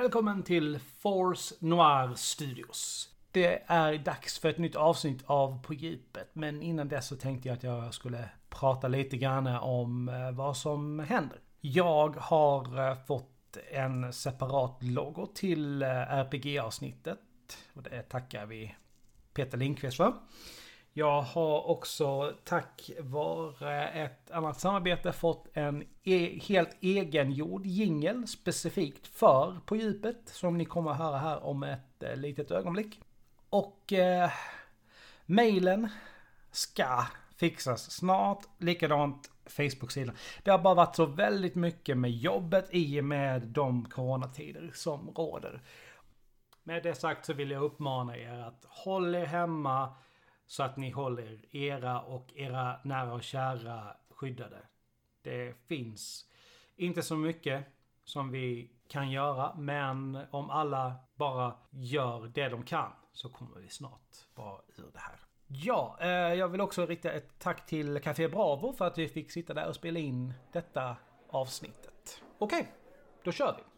[0.00, 3.08] Välkommen till Force Noir Studios.
[3.32, 7.48] Det är dags för ett nytt avsnitt av På djupet, men innan dess så tänkte
[7.48, 11.40] jag att jag skulle prata lite grann om eh, vad som händer.
[11.60, 17.18] Jag har eh, fått en separat logo till eh, RPG-avsnittet
[17.74, 18.74] och det tackar vi
[19.34, 20.12] Peter Lindqvist för.
[20.98, 29.06] Jag har också tack vare ett annat samarbete fått en e helt egengjord jingel specifikt
[29.06, 33.00] för På djupet som ni kommer att höra här om ett eh, litet ögonblick.
[33.50, 34.30] Och eh,
[35.26, 35.88] mailen
[36.50, 38.44] ska fixas snart.
[38.58, 40.16] Likadant Facebook-sidan.
[40.42, 45.10] Det har bara varit så väldigt mycket med jobbet i och med de coronatider som
[45.10, 45.62] råder.
[46.62, 49.94] Med det sagt så vill jag uppmana er att håll er hemma
[50.46, 54.58] så att ni håller era och era nära och kära skyddade.
[55.22, 56.24] Det finns
[56.76, 57.64] inte så mycket
[58.04, 63.68] som vi kan göra, men om alla bara gör det de kan så kommer vi
[63.68, 65.20] snart vara ur det här.
[65.46, 69.30] Ja, eh, jag vill också rikta ett tack till Café Bravo för att vi fick
[69.30, 70.96] sitta där och spela in detta
[71.28, 72.22] avsnittet.
[72.38, 72.72] Okej, okay,
[73.24, 73.75] då kör vi.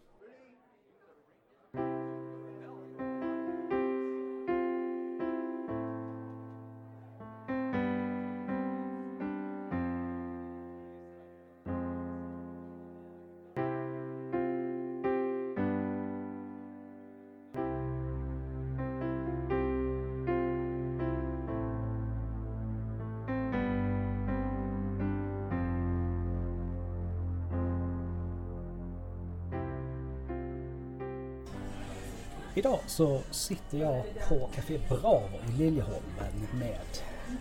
[32.58, 36.78] Idag så sitter jag på Café Bravo i Liljeholmen med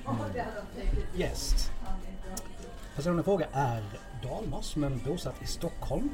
[0.10, 0.44] min
[1.16, 1.72] gäst.
[2.96, 3.84] Personen i fråga är
[4.24, 6.10] Dalmas men bosatt i Stockholm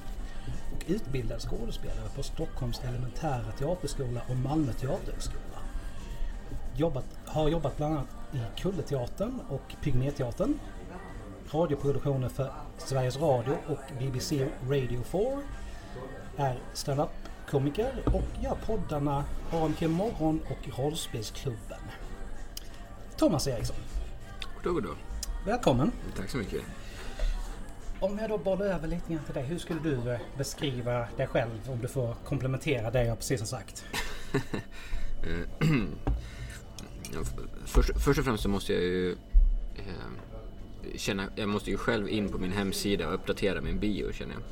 [0.76, 5.60] och utbildad skådespelare på Stockholms elementära teaterskola och Malmö teaterhögskola.
[6.76, 10.60] Jobbat, har jobbat bland annat i Kulleteatern och Pygméteatern.
[11.52, 15.42] Radioproduktioner för Sveriges Radio och BBC Radio 4.
[16.38, 17.23] Är stand-up
[17.54, 21.80] komiker och gör poddarna AMK morgon och Rollspelsklubben.
[23.18, 23.76] Thomas Eriksson.
[24.56, 24.96] Goddag, goddag.
[25.46, 25.92] Välkommen.
[26.18, 26.62] Tack så mycket.
[28.00, 29.44] Om jag då bollar över lite grann till dig.
[29.44, 33.48] Hur skulle du eh, beskriva dig själv om du får komplementera det jag precis har
[33.48, 33.86] sagt?
[37.66, 39.12] först, först och främst så måste jag ju
[39.76, 39.84] eh,
[40.96, 44.44] känna, jag måste ju själv in på min hemsida och uppdatera min bio känner jag.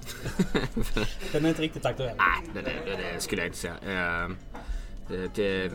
[1.31, 2.15] Den är inte riktigt aktuell?
[2.17, 3.73] Nej, det, det, det skulle jag inte säga.
[3.73, 4.29] Eh,
[5.07, 5.71] det, det,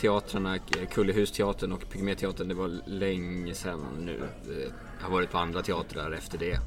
[0.00, 0.58] teatrarna,
[0.90, 4.20] Kullehus-teatern och Pygméteatern, det var länge sedan nu.
[5.00, 6.58] Jag har varit på andra teatrar efter det.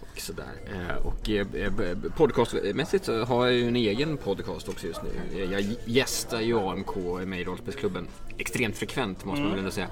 [0.00, 0.52] Och sådär.
[0.66, 5.44] Eh, och eh, podcastmässigt så har jag ju en egen podcast också just nu.
[5.44, 8.06] Jag gästar ju AMK med i Rollspelsklubben
[8.40, 9.88] extremt frekvent måste man väl ändå säga.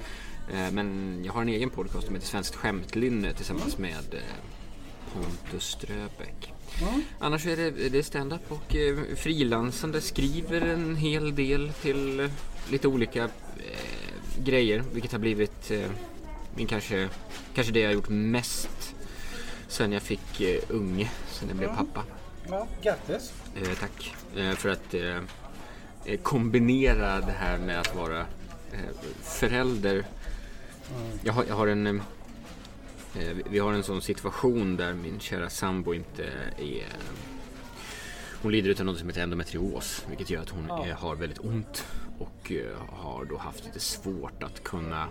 [0.52, 3.90] Eh, men jag har en egen podcast som heter Svenskt skämtlinne tillsammans mm.
[3.90, 4.20] med eh,
[5.12, 6.52] Pontus Ströbeck.
[6.82, 7.02] Mm.
[7.18, 10.00] Annars är det, det stand-up och eh, frilansande.
[10.00, 12.30] Skriver en hel del till
[12.70, 14.82] lite olika eh, grejer.
[14.92, 15.90] Vilket har blivit eh,
[16.54, 17.08] min kanske,
[17.54, 18.94] kanske det jag har gjort mest
[19.68, 21.10] sen jag fick eh, unge.
[21.30, 21.86] Sen jag blev mm.
[21.86, 22.04] pappa.
[22.48, 23.32] Ja, grattis!
[23.80, 24.14] Tack!
[24.56, 24.94] för att
[26.22, 28.26] kombinera det här med att vara
[29.22, 30.04] förälder
[31.22, 31.86] jag, har, jag har en...
[31.86, 36.24] Eh, vi har en sån situation där min kära sambo inte
[36.58, 36.86] är...
[38.42, 40.94] Hon lider av något som heter endometrios, vilket gör att hon ja.
[40.98, 41.84] har väldigt ont
[42.18, 45.08] och eh, har då haft lite svårt att kunna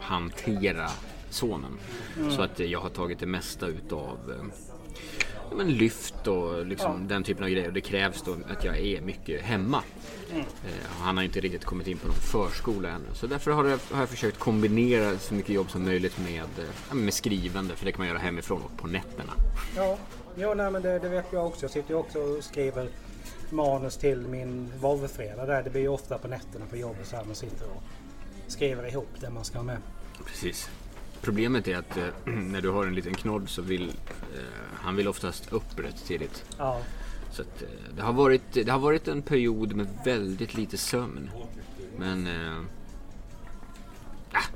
[0.00, 0.90] hantera
[1.30, 1.78] sonen.
[2.16, 2.30] Mm.
[2.30, 4.44] Så att jag har tagit det mesta utav eh,
[5.56, 7.08] men lyft och liksom ja.
[7.08, 7.70] den typen av grejer.
[7.70, 9.82] Det krävs då att jag är mycket hemma.
[10.32, 10.44] Mm.
[11.00, 13.06] Han har inte riktigt kommit in på någon förskola ännu.
[13.14, 16.94] Så därför har jag, har jag försökt kombinera så mycket jobb som möjligt med, eh,
[16.94, 17.76] med skrivande.
[17.76, 19.32] För det kan man göra hemifrån och på nätterna.
[19.76, 19.98] Ja,
[20.34, 21.64] ja nej, men det, det vet jag också.
[21.64, 22.88] Jag sitter ju också och skriver
[23.50, 25.62] manus till min Volvofredag där.
[25.62, 27.82] Det blir ju ofta på nätterna på jobbet så här man sitter och
[28.46, 29.78] skriver ihop det man ska ha med.
[30.26, 30.70] Precis.
[31.20, 34.40] Problemet är att eh, när du har en liten knodd så vill eh,
[34.74, 36.44] han vill oftast upp rätt tidigt.
[36.58, 36.80] Ja.
[37.30, 41.30] Så att, eh, det, har varit, det har varit en period med väldigt lite sömn.
[41.96, 42.62] Men äh,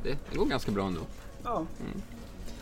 [0.02, 1.00] det, det går ganska bra ändå.
[1.44, 1.56] Ja.
[1.56, 2.02] Mm.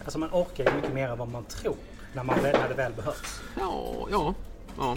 [0.05, 1.77] Alltså man orkar ju mycket mer än vad man tror
[2.15, 3.41] när, man, när det väl behövs.
[3.59, 4.35] Ja, ja,
[4.79, 4.97] ja.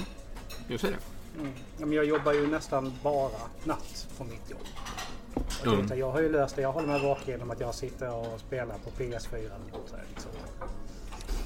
[0.68, 0.96] Just det.
[1.80, 1.94] Mm.
[1.94, 3.32] Jag jobbar ju nästan bara
[3.64, 4.68] natt på mitt jobb.
[5.65, 6.00] Jag, mm.
[6.00, 6.62] jag har ju löst det.
[6.62, 9.50] Jag håller mig vaken genom att jag sitter och spelar på PS4.
[9.85, 10.31] Så här, liksom.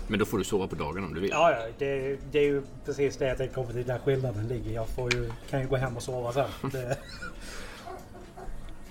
[0.08, 1.30] Men då får du sova på dagen om du vill.
[1.30, 3.88] Ja, ja det, det är ju precis det jag tänkte komma till.
[3.88, 4.72] Där skillnaden ligger.
[4.72, 6.50] Jag får ju, kan ju gå hem och sova sen.
[6.72, 6.98] Det,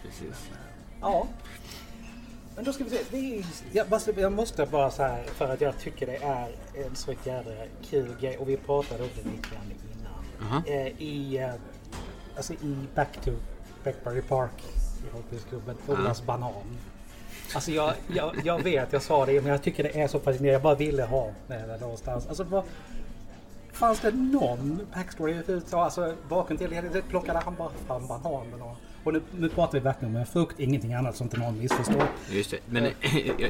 [0.02, 0.50] Precis.
[1.00, 1.26] ja.
[2.56, 2.96] Men då ska vi se.
[3.16, 6.48] Är, jag, måste, jag måste bara så här för att jag tycker det är
[6.86, 7.52] en så jädra
[7.90, 8.38] kul grej.
[8.38, 10.50] Och vi pratade om det lite grann innan.
[10.50, 10.62] Aha.
[10.66, 11.50] Eh, I, eh,
[12.36, 13.30] alltså i Back to
[13.84, 14.62] Beckbury Park
[15.04, 15.76] i rollspelsklubben.
[15.86, 16.52] Olas banan.
[17.54, 20.52] Alltså jag, jag, jag vet, jag sa det, men jag tycker det är så fascinerande.
[20.52, 22.26] Jag bara ville ha med det någonstans.
[22.26, 22.64] Alltså, vad,
[23.72, 25.36] fanns det någon backstory?
[25.70, 27.02] Alltså bakgrund till det?
[27.08, 28.62] Plockade han bara fram bananen?
[28.62, 28.76] Och,
[29.06, 32.02] och nu, nu pratar vi verkligen om en frukt, ingenting annat så inte någon missförstår.
[32.30, 32.58] Just det.
[32.66, 32.82] Men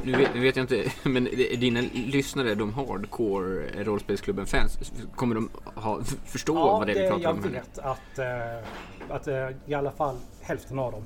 [0.04, 1.24] nu, vet, nu vet jag inte, men
[1.58, 7.32] dina lyssnare, de hardcore rollspelsklubben-fans, kommer de ha, förstå vad det är vi pratar jag
[7.32, 7.42] om?
[7.42, 7.50] här?
[7.50, 11.02] vet att, eh, att eh, i alla fall hälften av dem.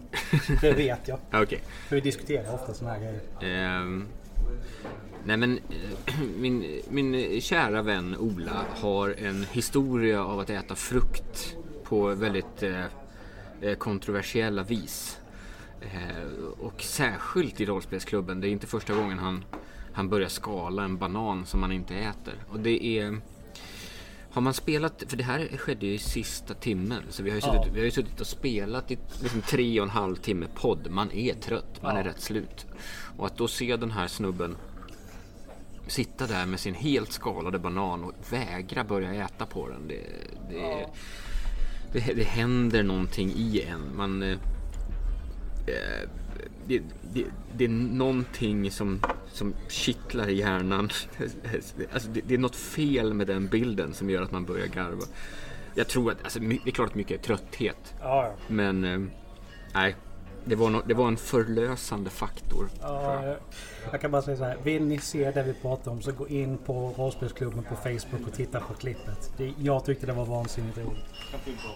[0.61, 1.19] Det vet jag.
[1.43, 1.61] Okej.
[1.89, 3.21] För vi diskuterar ofta sådana här grejer.
[3.41, 4.07] Ehm,
[5.25, 11.57] nej men eh, min, min kära vän Ola har en historia av att äta frukt
[11.85, 12.85] på väldigt eh, eh,
[13.79, 15.21] kontroversiella vis.
[15.81, 18.41] Eh, och särskilt i rollspelsklubben.
[18.41, 19.45] Det är inte första gången han,
[19.93, 22.35] han börjar skala en banan som han inte äter.
[22.51, 23.21] Och det är...
[24.33, 27.43] Har man spelat, för det här skedde ju i sista timmen, så vi har ju
[27.47, 27.53] Ja.
[27.53, 30.91] suttit, vi har ju suttit och spelat i liksom tre och en halv timme podd.
[30.91, 32.01] Man är trött, man Ja.
[32.01, 32.67] är rätt slut.
[33.19, 34.57] Och att då se den här snubben
[35.87, 39.89] sitta där med sin helt skalade banan och vägra börja äta på den.
[39.89, 40.07] Det,
[40.51, 40.87] det,
[41.93, 43.97] det, det händer någonting i en.
[43.97, 44.39] Man, eh,
[45.67, 46.09] eh,
[46.67, 46.83] det,
[47.13, 47.25] det,
[47.57, 49.01] det är någonting som,
[49.33, 50.91] som kittlar i hjärnan.
[51.93, 55.05] Alltså det, det är något fel med den bilden som gör att man börjar garva.
[55.75, 57.95] Jag tror att, alltså, det är klart att mycket är trötthet.
[58.01, 58.35] Ja, ja.
[58.49, 59.01] Men eh,
[59.75, 59.97] nej,
[60.45, 62.69] det var, no, det var en förlösande faktor.
[62.81, 63.37] Ja,
[63.93, 64.57] jag kan bara säga så här.
[64.65, 68.33] Vill ni se det vi pratar om så gå in på rollspelsklubben på Facebook och
[68.35, 69.33] titta på klippet.
[69.37, 71.05] Det, jag tyckte det var vansinnigt roligt.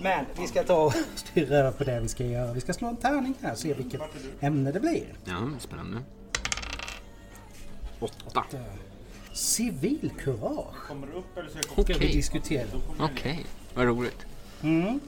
[0.03, 2.53] Men vi ska ta och styra över på det vi ska göra.
[2.53, 4.01] Vi ska slå en tärning här och se vilket
[4.41, 5.05] ämne det blir.
[5.25, 5.99] Ja, spännande.
[8.01, 8.45] Åtta.
[9.33, 12.67] Civilkurage Kommer upp eller Okej, diskutera.
[13.01, 13.47] okej.
[13.75, 14.27] Vad roligt.
[14.63, 15.01] Mm.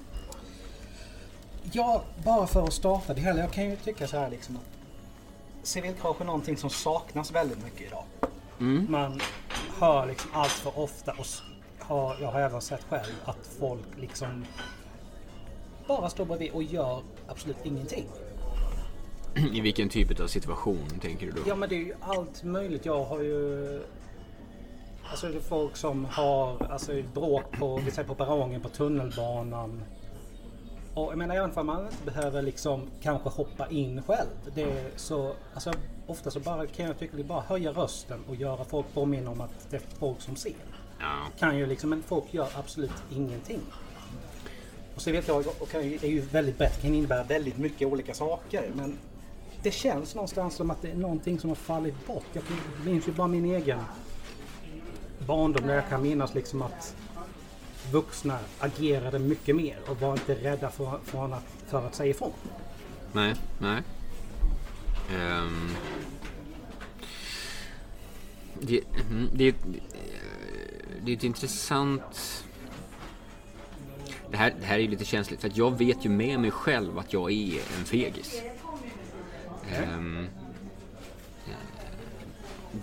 [1.72, 3.40] Ja, bara för att starta det hela.
[3.40, 4.62] Jag kan ju tycka så här liksom att
[5.66, 8.04] civilkurage är någonting som saknas väldigt mycket idag.
[8.60, 8.86] Mm.
[8.90, 9.20] Man
[9.80, 11.26] hör liksom allt för ofta och
[11.78, 14.46] har, jag har även sett själv att folk liksom
[15.86, 18.06] bara står bredvid och gör absolut ingenting.
[19.52, 21.42] I vilken typ av situation tänker du då?
[21.46, 22.84] Ja men det är ju allt möjligt.
[22.84, 23.80] Jag har ju
[25.10, 29.82] Alltså det är folk som har alltså, bråk på, vi säger på perrongen på tunnelbanan.
[30.96, 34.28] Och jag menar även om man inte behöver liksom kanske hoppa in själv.
[34.54, 35.72] Det är så, alltså,
[36.06, 39.40] ofta så bara kan jag tycka att bara höja rösten och göra folk påminna om
[39.40, 40.52] att det är folk som ser.
[41.00, 43.60] Ja, Kan ju liksom, men folk gör absolut ingenting.
[44.94, 47.88] Och så vet jag, och kan ju- är ju väldigt brett, kan innebära väldigt mycket
[47.88, 48.70] olika saker.
[48.74, 48.98] Men
[49.62, 52.24] det känns någonstans som att det är någonting som har fallit bort.
[52.32, 52.42] Jag
[52.84, 53.80] minns ju bara min egen
[55.26, 56.96] barndom där jag kan minnas liksom att
[57.92, 62.32] vuxna agerade mycket mer och var inte rädda för, för, att, för att säga ifrån.
[63.12, 63.82] nej, nej.
[65.10, 65.70] Ehm.
[68.60, 68.80] det,
[69.10, 69.54] mm, det,
[71.02, 72.42] det är ett intressant...
[74.30, 76.50] Det här, det här är ju lite känsligt för att jag vet ju med mig
[76.50, 78.42] själv att jag är en fegis.
[79.72, 80.26] Ehm,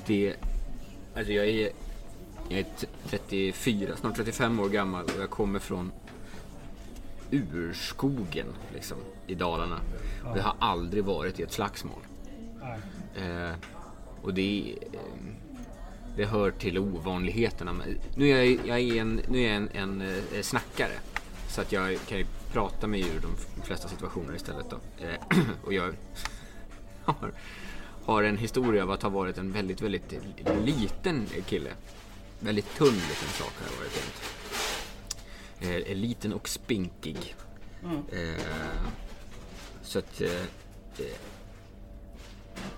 [0.06, 0.36] det...
[1.16, 1.70] Alltså jag är...
[2.54, 5.92] Jag är t- 34, snart 35 år gammal och jag kommer från
[7.32, 9.80] urskogen liksom, i Dalarna.
[10.26, 12.00] Och jag har aldrig varit i ett slagsmål.
[13.16, 13.56] Eh,
[14.22, 15.00] och det, eh,
[16.16, 17.74] det hör till ovanligheterna.
[17.74, 20.94] Men nu är jag, jag är en, nu är jag en, en eh, snackare.
[21.48, 24.66] Så att jag kan ju prata mig ur de flesta situationer istället.
[24.70, 25.06] Då.
[25.06, 25.94] Eh, och jag
[27.04, 27.32] har,
[28.06, 30.14] har en historia av att ha varit en väldigt, väldigt
[30.66, 31.70] liten kille.
[32.44, 34.22] Väldigt tunn liten sak har jag varit jämt.
[35.86, 37.36] Eh, är liten och spinkig.
[38.12, 38.42] Eh,
[39.82, 40.32] så att eh,
[41.00, 41.06] eh,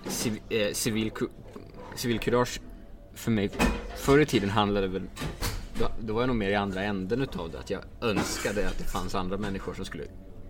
[0.07, 1.29] civ, eh, civil, ku-
[1.95, 2.61] civilkurage
[3.13, 3.49] för mig
[3.95, 5.03] förr i tiden handlade väl
[5.79, 7.59] då, då var jag nog mer i andra änden utav det.
[7.59, 10.03] Att jag önskade att det fanns andra människor som skulle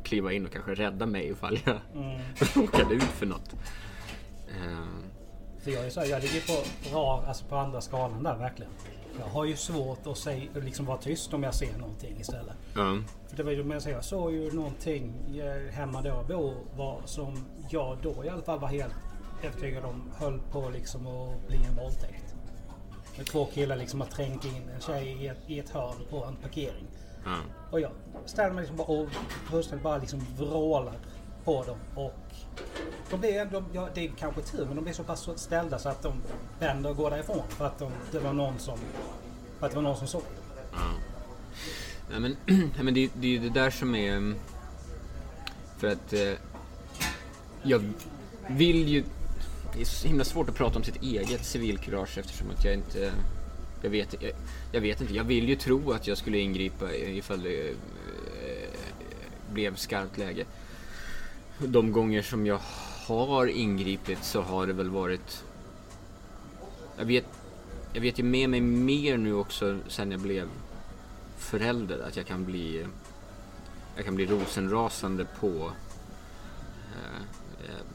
[0.04, 1.80] kliva in och kanske rädda mig ifall jag
[2.56, 3.50] råkade ut för något.
[5.64, 8.72] För jag är så här, jag ligger på bra, alltså på andra skalan där verkligen.
[9.20, 12.56] Jag har ju svårt att säga, liksom vara tyst om jag ser någonting istället.
[12.76, 12.98] ja.
[13.28, 17.02] För det var ju, men jag såg ju någonting eh, hemma där jag bor var,
[17.06, 18.94] som jag då i alla fall var helt
[19.44, 22.36] övertygad om höll på liksom att bli en våldtäkt.
[23.18, 26.26] När två killar liksom har trängt in en tjej i ett, i ett hörn på
[26.26, 26.86] en parkering.
[27.26, 27.38] Ja.
[27.72, 27.92] Och jag
[28.26, 29.10] ställer mig liksom bara och
[29.50, 30.96] fullständigt bara liksom vrålar
[31.46, 31.78] på dem.
[31.96, 32.14] Och
[33.10, 35.90] de blir, de, ja, det är kanske tur, men de blir så pass ställda så
[35.90, 36.14] att de
[36.60, 37.44] vänder och går därifrån.
[37.50, 38.78] För att de, det var någon som,
[39.60, 40.22] för att det var någon som såg.
[40.72, 42.20] Ja.
[42.20, 42.38] Men,
[42.78, 44.18] ja, men det, det är ju det där som är...
[44.18, 44.36] Mm,
[45.78, 46.34] för att eh,
[47.64, 47.84] jag
[48.48, 49.04] vill ju...
[49.74, 53.12] Det är så himla svårt att prata om sitt eget civilkurage eftersom att jag inte...
[53.82, 54.32] Jag vet, jag,
[54.72, 55.14] jag vet inte.
[55.14, 57.76] Jag vill ju tro att jag skulle ingripa ifall det eh,
[59.52, 60.46] blev skarpt läge.
[61.60, 62.60] De gånger som jag
[63.08, 65.44] har ingripit så har det väl varit...
[66.98, 67.26] Jag vet,
[67.94, 70.50] jag vet ju med mig mer nu också sen jag blev
[71.38, 72.86] förälder att jag kan bli
[73.96, 75.72] jag kan bli rosenrasande på
[76.94, 77.22] eh,
[77.66, 77.86] eh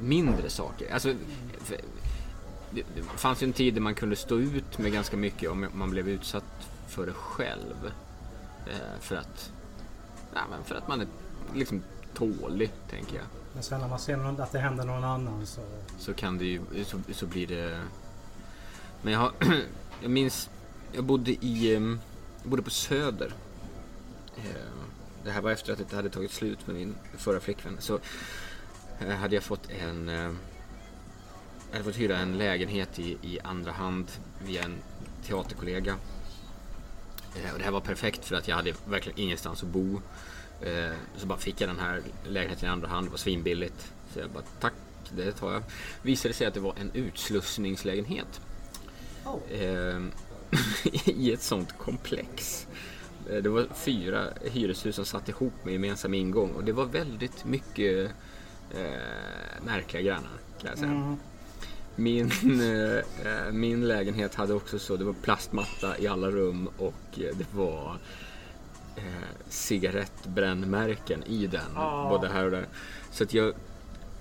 [0.00, 0.92] mindre saker.
[0.92, 1.14] Alltså,
[1.58, 1.76] för,
[2.70, 5.66] det, det fanns ju en tid där man kunde stå ut med ganska mycket om
[5.74, 7.92] man blev utsatt för det själv.
[8.66, 9.52] Eh, för att
[10.34, 11.06] nej, men för att man är
[11.54, 11.82] liksom
[12.16, 13.24] tålig, tänker jag.
[13.54, 15.60] Men sen när man ser att det händer någon annan så...
[15.98, 17.80] så kan det ju, så, så blir det...
[19.02, 19.32] Men jag har,
[20.02, 20.50] jag minns,
[20.92, 22.00] jag bodde i, em,
[22.42, 23.32] jag bodde på Söder.
[24.36, 24.42] Eh,
[25.24, 27.76] Det här var efter att det hade tagit slut med min förra flickvän.
[27.80, 27.98] Så
[29.00, 30.32] eh, hade jag fått en, eh,
[31.70, 34.06] jag hade fått hyra en lägenhet i, i andra hand
[34.46, 34.74] via en
[35.26, 35.96] teaterkollega.
[37.36, 40.00] Eh, Och det här var perfekt för att jag hade verkligen ingenstans att bo.
[40.62, 43.92] Eh, Så bara fick jag den här lägenheten i andra hand, det var svinbilligt.
[44.12, 44.72] Så jag bara tack,
[45.16, 45.62] det tar jag.
[46.02, 48.40] Visade sig att det var en utslussningslägenhet.
[49.24, 49.60] Oh.
[49.60, 50.00] Eh,
[51.04, 52.66] I ett sånt komplex.
[53.30, 57.44] Eh, Det var fyra hyreshus som satt ihop med gemensam ingång och det var väldigt
[57.44, 58.10] mycket
[58.74, 60.90] eh, märkliga grannar kan jag säga.
[60.90, 61.16] Mm.
[61.96, 67.46] Min, eh, min lägenhet hade också så, det var plastmatta i alla rum och det
[67.54, 67.98] var
[68.96, 69.02] eh,
[69.48, 71.76] cigarettbrännmärken i den.
[71.76, 72.08] Ah.
[72.08, 72.66] Både här och där.
[73.10, 73.54] Så att jag,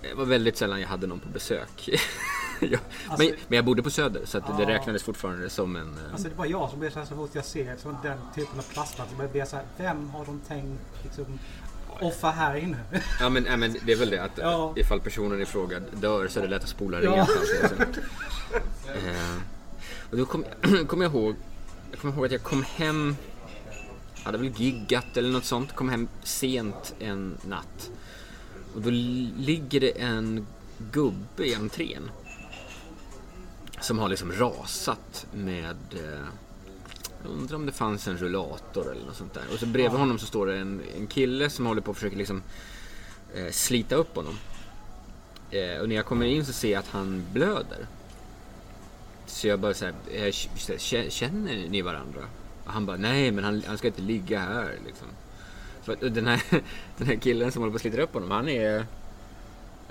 [0.01, 1.89] det var väldigt sällan jag hade någon på besök.
[2.59, 4.69] jag, Alltså- men, men jag bodde på Söder så att det Ah.
[4.69, 5.93] räknades fortfarande som en...
[6.05, 8.59] eh, Alltså det var jag som blev så så fort jag ser så den typen
[8.59, 9.09] av plastmatta.
[9.11, 11.25] Så blir jag så här, vem har de tänkt liksom
[12.01, 12.77] offa här inne?
[13.19, 14.73] Ja men, ja, men det är väl det att Ja.
[14.75, 17.11] ifall personen i fråga dör så är det lätt att spola Ja.
[17.15, 17.29] rent.
[17.29, 17.83] Alltså, så.
[18.91, 19.35] eh,
[20.11, 20.45] och då kom,
[20.87, 21.35] kom jag ihåg,
[21.91, 23.15] jag kommer ihåg att jag kom hem,
[24.25, 27.91] hade väl giggat eller något sånt, kom hem sent en natt.
[28.75, 30.47] Och då li- ligger det en
[30.91, 32.11] gubbe i entrén.
[33.81, 36.25] Som har liksom rasat med eh,
[37.23, 39.43] jag undrar om det fanns en rullator eller något sånt där.
[39.53, 42.17] Och så bredvid honom så står det en, en kille som håller på att försöka
[42.17, 42.41] liksom
[43.35, 44.37] eh, slita upp honom.
[45.51, 47.87] Eh, och när jag kommer in så ser jag att han blöder.
[49.25, 50.31] Så jag bara såhär, eh,
[51.09, 52.21] känner ni varandra?
[52.65, 55.07] Och han bara, nej men han, han ska inte ligga här liksom.
[55.81, 56.41] För den här,
[56.97, 58.85] den här killen som håller på att slita upp honom, han är,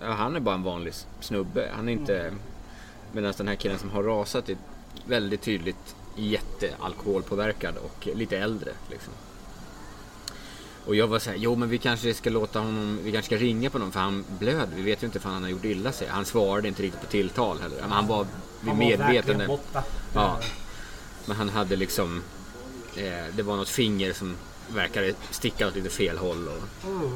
[0.00, 1.70] han är bara en vanlig snubbe.
[1.76, 2.32] Han är inte,
[3.12, 4.56] medan den här killen som har rasat är
[5.06, 8.70] väldigt tydligt jättealkoholpåverkad och lite äldre.
[8.90, 9.12] Liksom.
[10.86, 13.70] Och jag var såhär, jo men vi kanske ska låta honom, vi kanske ska ringa
[13.70, 14.76] på honom för han blöder.
[14.76, 16.08] Vi vet ju inte ifall han har gjort illa sig.
[16.08, 17.76] Han svarade inte riktigt på tilltal heller.
[17.80, 18.26] Men han var
[18.60, 19.46] vid Han medvetande.
[19.46, 19.84] borta.
[20.14, 20.38] Ja.
[21.26, 22.22] Men han hade liksom,
[23.36, 24.36] det var något finger som
[24.74, 26.48] verkade sticka åt lite fel håll.
[26.48, 27.12] Och, Oh.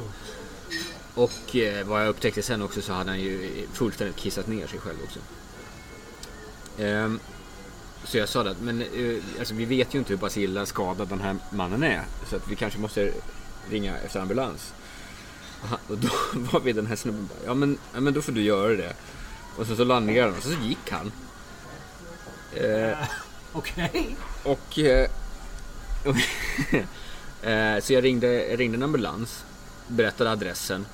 [1.15, 4.79] och eh, vad jag upptäckte sen också så hade han ju fullständigt kissat ner sig
[4.79, 5.19] själv också.
[6.79, 7.19] Ehm,
[8.03, 11.07] så jag sa att, men eh, alltså, vi vet ju inte hur pass illa skadad
[11.07, 12.03] den här mannen är.
[12.29, 13.11] Så att vi kanske måste
[13.69, 14.73] ringa efter ambulans.
[15.61, 16.09] Och Och då
[16.51, 18.93] var vi den här snubben ja men, ja men då får du göra det.
[19.57, 21.11] Och så, så landade han och så, så gick han.
[22.53, 22.97] Eh,
[23.53, 24.15] Okej.
[24.43, 24.79] och...
[24.79, 25.09] Eh, eh,
[27.81, 29.45] så jag ringde, jag ringde en ambulans,
[29.87, 30.85] berättade adressen.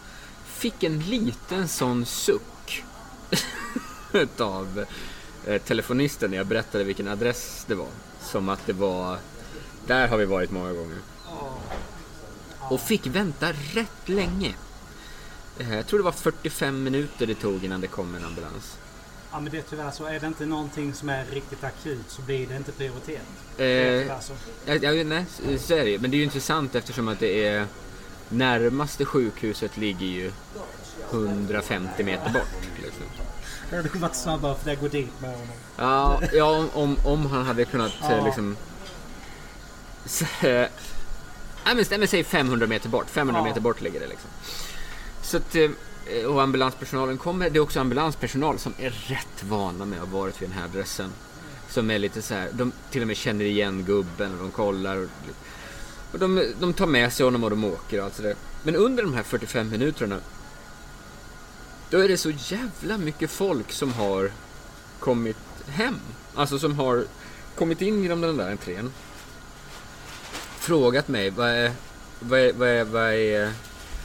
[0.45, 2.83] Fick en liten sån suck
[4.13, 4.85] utav
[5.45, 7.87] eh, telefonisten när jag berättade vilken adress det var.
[8.21, 9.17] Som att det var...
[9.87, 10.97] Där har vi varit många gånger.
[12.69, 14.55] Och fick vänta rätt länge.
[15.59, 18.77] Eh, jag tror det var 45 minuter det tog innan det kom en ambulans.
[19.35, 20.05] Ja men det är tyvärr så.
[20.05, 23.21] Är det inte någonting som är riktigt akut så blir det inte prioriterat.
[23.57, 24.33] Det Eh, tyvärr så.
[24.65, 25.25] Ja, ja, nej,
[25.59, 25.99] så är det.
[25.99, 27.65] Men det är ju intressant eftersom att det är
[28.29, 30.31] närmaste sjukhuset ligger ju
[31.11, 32.67] 150 meter bort.
[32.83, 33.03] Liksom.
[33.69, 35.47] Det hade varit snabbare för det går dit med honom.
[35.77, 38.25] Ja, ja om, om han hade kunnat eh, Ja.
[38.25, 38.57] liksom...
[40.05, 40.69] Så, eh, nej,
[41.75, 43.09] men, nej, men säg 500 meter bort.
[43.09, 43.45] 500 Ja.
[43.45, 44.29] meter bort ligger det liksom.
[45.21, 45.69] Så att, eh,
[46.05, 47.49] Eh, och ambulanspersonalen kommer.
[47.49, 50.65] Det är också ambulanspersonal som är rätt vana med att ha varit vid den här
[50.65, 51.11] adressen.
[51.69, 54.97] Som är lite så här, de till och med känner igen gubben och de kollar.
[54.97, 55.09] Och,
[56.11, 58.35] och de, de tar med sig honom och de åker och allt sådär.
[58.63, 60.19] Men under de här 45 minuterna
[61.89, 64.31] då är det så jävla mycket folk som har
[64.99, 65.99] kommit hem.
[66.35, 67.05] Alltså som har
[67.55, 68.91] kommit in genom den där entrén.
[70.59, 71.71] Frågat mig vad är,
[72.19, 73.51] vad är, vad är, vad är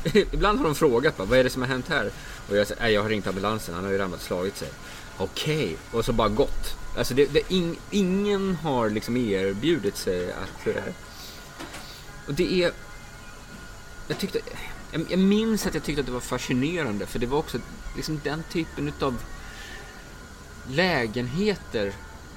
[0.32, 2.10] Ibland har de frågat bara, vad är det som har hänt här?
[2.48, 4.68] Och jag säger, nej jag har ringt ambulansen, han har ju ramlat och slagit sig.
[5.16, 5.76] Okej, okay.
[5.92, 6.76] och så bara gått.
[6.96, 10.66] Alltså det, det, in, ingen har liksom erbjudit sig att...
[10.66, 10.82] Eh,
[12.26, 12.72] och det är...
[14.08, 14.40] Jag tyckte...
[14.92, 17.58] Jag, jag minns att jag tyckte att det var fascinerande för det var också
[17.96, 19.22] liksom den typen utav
[20.68, 21.92] lägenheter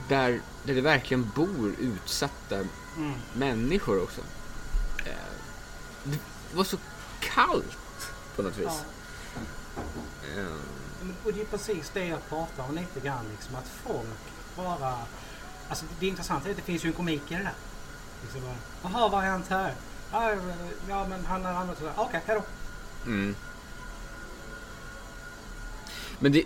[0.10, 3.14] där, där det verkligen bor utsatta mm.
[3.34, 4.22] människor också.
[5.06, 6.12] Eh,
[6.52, 6.78] det var så
[7.34, 7.78] kallt
[8.36, 8.84] på något vis.
[10.36, 10.42] Ja.
[10.42, 11.16] Um.
[11.26, 13.26] Och det är precis det jag pratar om lite grann.
[13.32, 14.20] Liksom, att folk
[14.58, 14.98] bara...
[15.70, 17.54] Alltså det är intressant att det finns ju en komik i det där.
[18.22, 18.42] Liksom
[18.84, 19.74] Jaha, vad har hänt här?
[20.12, 21.94] Ja, men han har ramlat sådär.
[21.98, 22.44] Okej, okay, hejdå.
[23.06, 23.36] Mm.
[26.20, 26.44] Men det,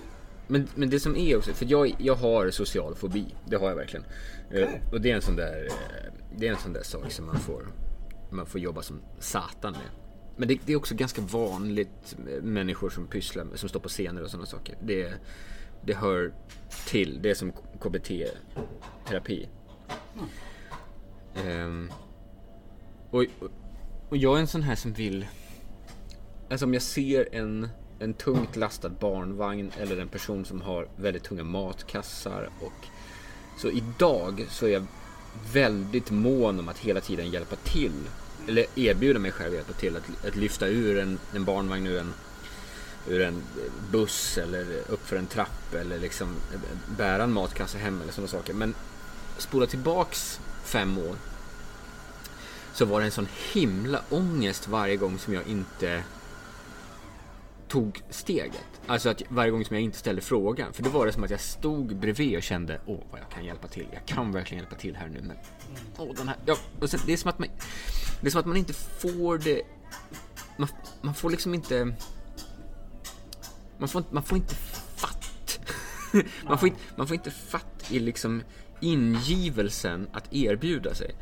[0.48, 3.36] men, men det som är också, för jag, jag har social fobi.
[3.46, 4.06] Det har jag verkligen.
[4.48, 4.63] Okay.
[4.63, 5.74] Uh, och det är en sån där, uh,
[6.36, 7.67] det är en sån där sak som man får,
[8.29, 10.07] man får jobba som satan med.
[10.38, 14.29] Men det, det, är också ganska vanligt människor som pysslar som står på scener och
[14.29, 14.77] sådana saker.
[14.82, 15.13] Det,
[15.86, 16.34] det hör
[16.88, 19.48] till, det är som KBT-terapi.
[21.36, 21.65] Mm.
[21.65, 21.91] Um,
[23.12, 23.25] och,
[24.10, 25.25] och jag är en sån här som vill,
[26.50, 31.24] alltså om jag ser en, en tungt lastad barnvagn eller en person som har väldigt
[31.24, 32.88] tunga matkassar och
[33.58, 34.86] så idag så är jag
[35.53, 37.94] väldigt mån om att hela tiden hjälpa till
[38.48, 42.13] eller erbjuda mig själv hjälpa till att, att lyfta ur en, en barnvagn ur en,
[43.08, 43.44] ur en
[43.92, 46.36] buss eller upp för en trapp eller liksom
[46.98, 48.54] bära en matkasse hem eller sådana saker.
[48.54, 48.74] Men
[49.38, 51.15] spola tillbaks fem år
[52.74, 56.04] så var det en sån himla ångest varje gång som jag inte
[57.67, 58.82] tog steget.
[58.88, 60.73] Alltså att varje gång som jag inte ställde frågan.
[60.73, 63.45] För då var det som att jag stod bredvid och kände, åh vad jag kan
[63.45, 63.88] hjälpa till.
[63.93, 65.21] Jag kan verkligen hjälpa till här nu.
[65.21, 65.38] Men,
[65.97, 67.47] åh den här, ja, och sen, det är som att man,
[68.21, 69.62] det är som att man inte får det,
[70.58, 70.69] man,
[71.01, 71.93] man får liksom inte,
[73.77, 74.56] man får, man får inte
[74.95, 75.60] fatt.
[76.43, 78.43] man, får inte, man får inte fatt i liksom
[78.80, 81.15] ingivelsen att erbjuda sig.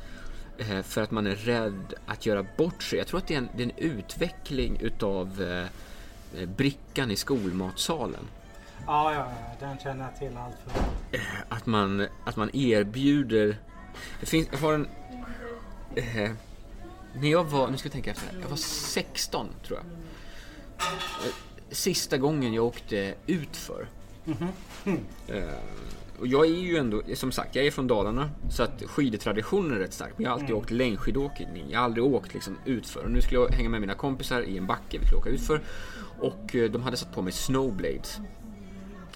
[0.57, 2.99] Eh, för att man är rädd att göra bort sig.
[2.99, 5.67] Jag tror att det är en, det är en utveckling utav Eh,
[6.45, 8.27] brickan i skolmatsalen.
[8.85, 10.81] Ja, ja, ja, den känner jag till allt för.
[11.17, 13.57] Eh, att man, att man erbjuder...
[14.19, 14.87] Det finns, jag har en...
[15.95, 16.31] Eh,
[17.13, 19.85] när jag var, nu ska jag tänka efter, jag var 16 tror jag.
[21.27, 21.33] Eh,
[21.71, 23.87] sista gången jag åkte utför.
[24.25, 24.49] Mm -hmm.
[24.85, 25.03] mm.
[25.27, 25.53] Eh,
[26.19, 28.29] och jag är ju ändå, som sagt, jag är från Dalarna.
[28.49, 30.11] Så att skidtraditionen är rätt stark.
[30.15, 30.61] Men jag har alltid mm.
[30.61, 31.65] åkt längdskidåkning.
[31.69, 33.03] Jag har aldrig åkt liksom utför.
[33.03, 34.99] Och nu skulle jag hänga med mina kompisar i en backe.
[34.99, 35.61] Vi skulle åka utför.
[36.19, 38.19] Och eh, de hade satt på mig snowblades.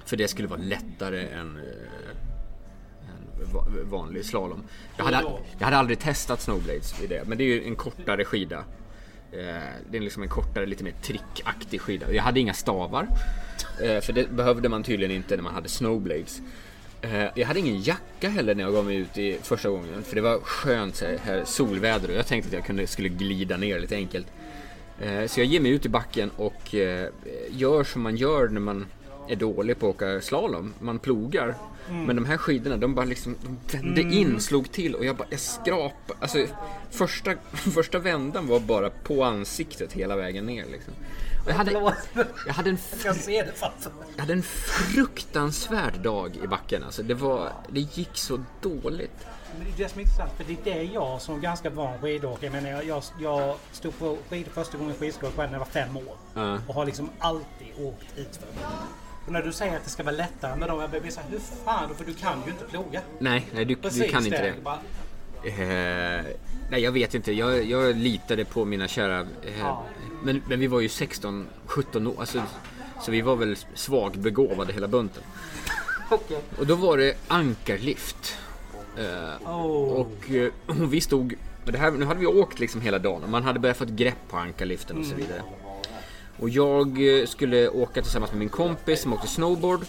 [0.05, 2.09] För det skulle vara lättare än, äh,
[3.09, 4.63] än vanlig slalom.
[4.97, 5.23] Jag hade,
[5.57, 7.23] jag hade aldrig testat snowblades i det.
[7.27, 8.57] Men det är ju en kortare skida.
[9.31, 9.37] Eh,
[9.91, 12.13] det är liksom en kortare, lite mer trickaktig skida.
[12.13, 13.07] Jag hade inga stavar.
[14.01, 16.41] För det behövde man tydligen inte när man hade snowblades.
[17.35, 20.03] Jag hade ingen jacka heller när jag gav mig ut i första gången.
[20.03, 23.57] För det var skönt så här, solväder och jag tänkte att jag kunde, skulle glida
[23.57, 24.27] ner lite enkelt.
[25.01, 27.09] Eh, så jag ger mig ut i backen och eh,
[27.49, 28.85] gör som man gör när man
[29.27, 30.73] är dålig på att åka slalom.
[30.79, 31.55] Man plogar.
[31.89, 32.03] Mm.
[32.03, 34.13] Men de här skidorna, de bara liksom, de vände mm.
[34.13, 36.19] in, slog till och jag bara, jag skrapade.
[36.19, 36.45] Alltså
[36.91, 40.93] första, första vändan var bara på ansiktet hela vägen ner liksom.
[41.45, 42.77] Och jag, hade, jag, hade en,
[44.15, 47.03] jag hade en fruktansvärd dag i backen alltså.
[47.03, 49.25] Det var, det gick så dåligt.
[49.57, 52.45] Men det är det som är intressant, för det är jag som ganska van skidåkare,
[52.45, 55.97] jag menar jag, jag stod på skidor första gången skidskål själv när jag var fem
[55.97, 56.41] år.
[56.41, 56.69] Uh.
[56.69, 58.47] Och har liksom alltid åkt utför.
[59.25, 61.39] Och när du säger att det ska vara lättare med dem, jag blir såhär, hur
[61.39, 61.95] fan?
[61.95, 63.01] För du kan ju inte ploga.
[63.19, 64.53] Nej, nej du, du kan inte det.
[64.63, 64.79] Bara...
[65.45, 66.25] Uh,
[66.71, 67.33] nej, jag vet inte.
[67.33, 69.21] Jag, jag litade på mina kära...
[69.21, 69.27] Uh,
[69.59, 69.85] ja.
[70.23, 72.15] men, men vi var ju 16, 17 år.
[72.19, 72.43] Alltså,
[73.01, 75.23] så vi var väl svagbegåvade hela bunten.
[76.11, 76.37] okay.
[76.57, 78.37] Och då var det ankarlift.
[79.45, 79.91] Oh.
[79.91, 80.51] Och uh,
[80.89, 81.35] vi stod,
[81.65, 83.89] det här, nu hade vi åkt liksom hela dagen och man hade börjat få ett
[83.89, 85.25] grepp på ankarliften och så mm.
[85.25, 85.43] vidare.
[86.39, 89.81] Och jag eh, skulle åka tillsammans med min kompis som åkte snowboard.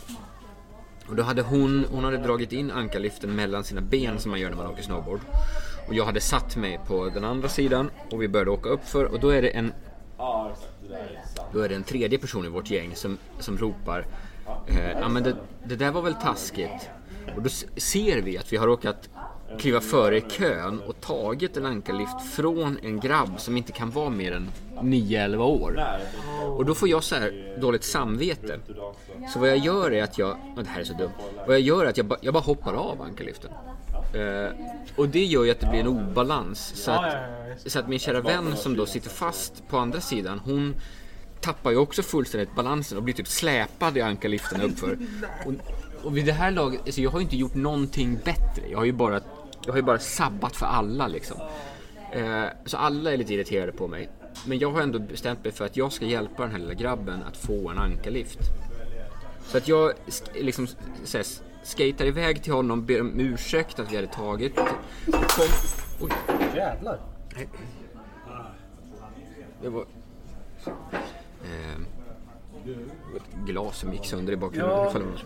[1.08, 4.50] Och då hade hon, hon hade dragit in ankarliften mellan sina ben som man gör
[4.50, 5.20] när man åker snowboard.
[5.88, 9.20] Och jag hade satt mig på den andra sidan och vi började åka uppför och
[9.20, 9.72] då är det en
[11.52, 14.06] då är det en tredje person i vårt gäng som, som ropar
[14.66, 16.90] eh, men det, det där var väl taskigt
[17.36, 19.08] Och då ser vi att vi har råkat
[19.58, 24.10] kliva före i kön och tagit en ankarlift från en grabb som inte kan vara
[24.10, 25.84] mer än 9-11 år.
[26.42, 28.60] Och då får jag så här dåligt samvete.
[29.32, 31.12] Så vad jag gör är att jag, oh, det här är så dumt.
[31.46, 33.50] Vad jag gör är att jag, ba, jag bara hoppar av ankarliften.
[34.14, 34.52] Eh,
[34.96, 36.72] och det gör ju att det blir en obalans.
[36.74, 37.14] Så att,
[37.66, 40.74] så att min kära vän som då sitter fast på andra sidan, hon
[41.40, 44.98] tappar ju också fullständigt balansen och blir typ släpad i ankarliften uppför.
[45.46, 45.52] Och,
[46.04, 48.68] och vid det här laget, alltså jag har ju inte gjort någonting bättre.
[48.70, 49.20] Jag har ju bara,
[49.64, 51.36] jag har ju bara sabbat för alla liksom.
[52.12, 54.08] Eh, så alla är lite irriterade på mig.
[54.46, 57.22] Men jag har ändå bestämt mig för att jag ska hjälpa den här lilla grabben
[57.22, 58.38] att få en ankarlift.
[59.46, 59.92] Så att jag
[60.34, 60.66] liksom
[61.04, 61.26] så här,
[61.62, 64.56] skatar iväg till honom, ber om ursäkt att vi hade tagit.
[64.56, 65.46] Kom,
[66.00, 66.10] oj,
[66.56, 67.00] Jävlar.
[69.62, 69.80] det var...
[69.82, 69.86] Eh,
[71.42, 71.99] det var
[73.16, 75.18] ett glas som gick sönder i bakgrunden.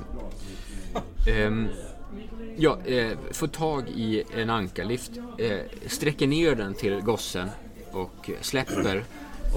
[0.95, 1.33] Ja.
[1.33, 1.69] Ehm,
[2.57, 7.49] ja, eh, får tag i en ankarlift, eh, sträcker ner den till gossen
[7.93, 9.05] och släpper.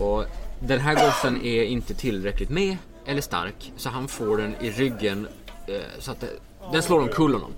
[0.01, 0.25] Och
[0.59, 5.27] den här gossen är inte tillräckligt med eller stark så han får den i ryggen
[5.67, 6.29] eh, så att det,
[6.71, 7.53] den slår omkull honom.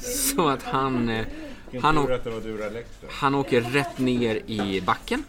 [0.00, 1.26] Så att han, eh,
[1.80, 2.08] han,
[3.10, 5.24] han åker rätt ner i backen.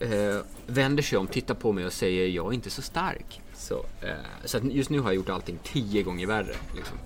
[0.00, 3.40] Eh, vänder sig om, tittar på mig och säger jag är inte så stark.
[3.54, 4.10] Så, eh,
[4.44, 6.54] så just nu har jag gjort allting tio gånger värre.
[6.76, 6.98] Liksom.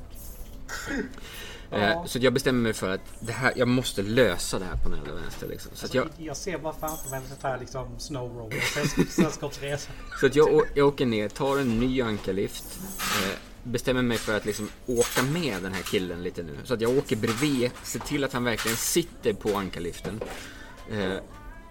[1.70, 4.76] Eh, så att jag bestämmer mig för att det här, jag måste lösa det här
[4.76, 5.48] på den vänster.
[5.48, 5.70] Liksom.
[5.74, 9.90] Så, att jag, Jag ser bara framför mig så här liksom snowroller, sällsk- sällskapsresa.
[10.20, 12.64] så att jag, jag åker ner, tar en ny ankarlift.
[12.98, 16.56] Eh, bestämmer mig för att liksom åka med den här killen lite nu.
[16.64, 20.20] Så att jag åker bredvid, ser till att han verkligen sitter på ankarliften.
[20.92, 21.12] Eh,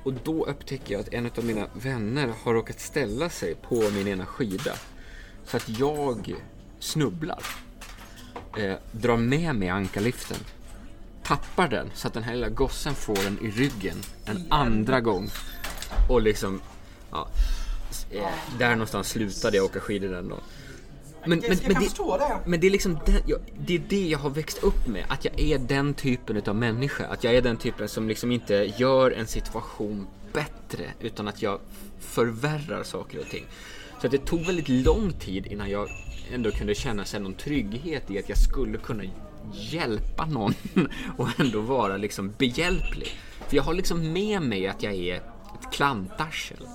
[0.03, 4.07] och då upptäcker jag att en av mina vänner har råkat ställa sig på min
[4.07, 4.73] ena skida.
[5.45, 6.35] Så att jag
[6.79, 7.43] snubblar.
[8.57, 10.37] Eh, drar med mig ankarliften.
[11.23, 15.29] Tappar den så att den här lilla gossen får den i ryggen en andra gång.
[16.09, 16.61] Och liksom,
[17.11, 17.27] ja.
[18.11, 18.23] Eh,
[18.59, 20.41] där någonstans slutade jag åka skidor den dagen.
[21.25, 22.39] Men, men, men, det, det.
[22.45, 25.05] men det är liksom den, jag, det är det jag har växt upp med.
[25.07, 27.07] Att jag är den typen av människa.
[27.07, 30.85] Att jag är den typen som liksom inte gör en situation bättre.
[30.99, 31.59] Utan att jag
[31.99, 33.45] förvärrar saker och ting.
[34.01, 35.89] Så att det tog väldigt lång tid innan jag
[36.33, 39.03] ändå kunde känna sig någon trygghet i att jag skulle kunna
[39.51, 40.53] hjälpa någon
[41.17, 43.09] och ändå vara liksom behjälplig.
[43.47, 46.67] För jag har liksom med mig att jag är ett klantarsel.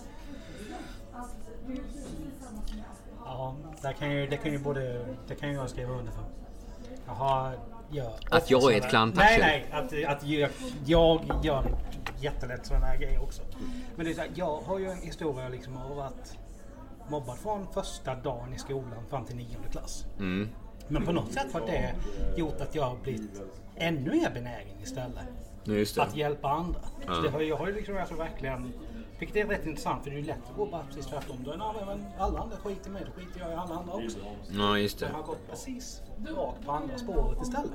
[3.85, 6.25] Det kan ju, det kan ju både, det kan ju jag skriva under för.
[7.07, 7.59] Jag har,
[7.90, 9.40] jag, Att jag är ett klantarsel?
[9.40, 10.07] Nej, nej.
[10.07, 10.51] Att, att jag,
[10.87, 11.77] jag gör
[12.20, 13.42] jättelätt sådana här grejer också.
[13.97, 16.38] Men det är så här, jag har ju en historia liksom av att
[17.09, 20.07] mobbad från första dagen i skolan fram till nionde klass.
[20.18, 20.49] Mm.
[20.88, 21.94] Men på något sätt har det
[22.37, 23.42] gjort att jag har blivit
[23.77, 25.99] ännu mer benägen istället.
[25.99, 26.81] Att hjälpa andra.
[27.07, 27.14] Ja.
[27.14, 28.73] Så det har, jag har ju liksom alltså verkligen
[29.18, 31.37] vilket är rätt intressant för det är ju lätt att gå bara precis tvärtom.
[31.44, 33.74] Då är det, "Ja, men alla andra skiter i mig, då skiter jag i alla
[33.74, 34.18] andra också.
[34.50, 35.07] Ja, just det.
[35.07, 36.03] jag har gått precis
[36.37, 37.72] rakt på andra spåret istället.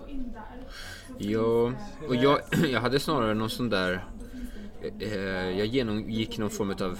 [1.18, 1.74] Ja,
[2.08, 2.40] och jag,
[2.72, 4.06] jag hade snarare någon sån där...
[5.00, 5.14] Eh,
[5.60, 7.00] jag genomgick någon form av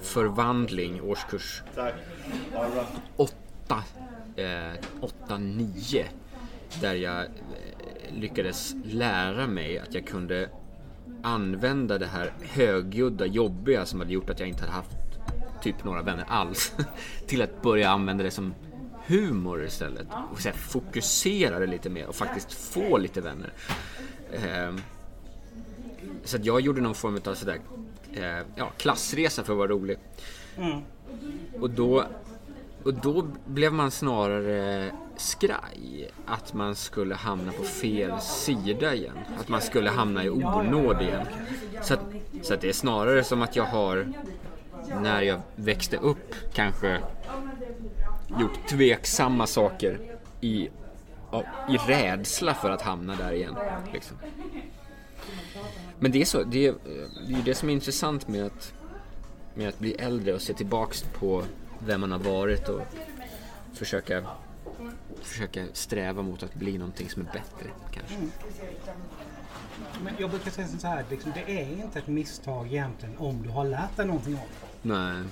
[0.00, 1.94] förvandling årskurs Tack.
[2.54, 2.86] Alla.
[3.16, 3.84] 8,
[4.36, 6.06] eh, 8, 9.
[6.80, 7.30] Där jag eh,
[8.14, 10.48] lyckades lära mig att jag kunde
[11.22, 14.96] använda det här högljudda, jobbiga som hade gjort att jag inte hade haft
[15.62, 16.72] typ några vänner alls.
[17.26, 18.54] till att börja använda det som
[19.06, 20.06] humor istället.
[20.32, 23.52] Och så här, fokusera det lite mer och faktiskt få lite vänner.
[24.32, 24.80] Ehm,
[26.24, 27.58] så att jag gjorde någon form av sådär,
[28.12, 29.98] eh, ja, klassresa för att vara rolig.
[30.56, 30.80] Mm.
[31.60, 32.04] Och då,
[32.82, 36.10] och då blev man snarare skraj.
[36.26, 39.18] Att man skulle hamna på fel sida igen.
[39.40, 41.26] Att man skulle hamna i onåd igen.
[41.82, 42.00] Så att,
[42.42, 44.12] så att det är snarare som att jag har,
[45.02, 47.00] när jag växte upp, kanske
[48.40, 50.00] gjort tveksamma saker
[50.40, 50.68] i,
[51.68, 53.56] i rädsla för att hamna där igen.
[53.92, 54.16] Liksom.
[55.98, 56.74] Men det är så, det är,
[57.26, 58.72] ju det som är intressant med att
[59.56, 61.44] med att bli äldre och se tillbaks på
[61.78, 62.80] vem man har varit och
[63.72, 64.22] försöka,
[65.26, 68.14] försöka sträva mot att bli någonting som är bättre kanske.
[70.04, 73.48] Men jag brukar säga så här, liksom, det är inte ett misstag egentligen om du
[73.48, 74.88] har lärt dig någonting av det.
[74.88, 75.22] Nej.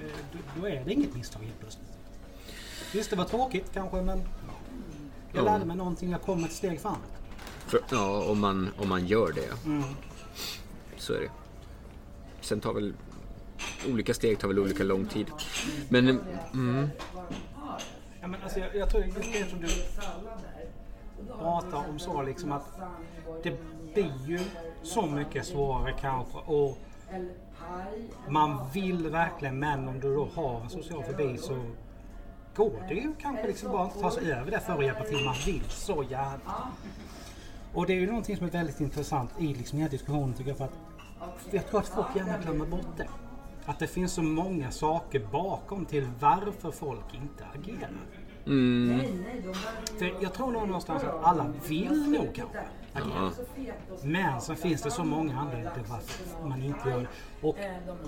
[0.00, 1.86] Det- Då, då är det inget misstag helt plötsligt.
[2.94, 4.26] Visst, det var tråkigt kanske men jag
[5.32, 5.42] Ja.
[5.42, 6.98] lärde mig någonting, jag kom ett steg framåt.
[7.66, 9.64] För, ja, om man, om man gör det.
[9.66, 9.82] Mm.
[10.96, 11.30] Så är det.
[12.40, 12.94] Sen tar väl
[13.88, 15.26] olika steg tar väl olika lång tid.
[15.88, 16.20] Men
[16.54, 16.88] mm,
[18.20, 19.68] Ja, men alltså, jag, jag tror just det som du
[21.38, 22.80] pratar om så liksom att
[23.42, 23.52] det
[23.94, 24.40] blir ju
[24.82, 26.78] så mycket svårare kanske och
[28.28, 31.62] man vill verkligen men om du då har en social fobi så
[32.56, 35.04] går det ju kanske liksom bara inte att ta sig över det för att hjälpa
[35.04, 35.24] till.
[35.24, 36.72] Man vill så gärna.
[37.74, 40.50] Och det är ju någonting som är väldigt intressant i liksom den här diskussionen tycker
[40.50, 40.58] jag.
[40.58, 40.78] För att
[41.50, 43.08] jag tror att folk gärna glömmer bort det.
[43.64, 47.90] Att det finns så många saker bakom till varför folk inte agerar.
[48.46, 49.00] Mm.
[49.98, 52.58] För jag tror nog någonstans att alla vill nog kanske
[52.92, 53.30] agera.
[54.02, 57.08] Men sen finns det så många anledningar till varför man inte gör det.
[57.48, 57.56] Och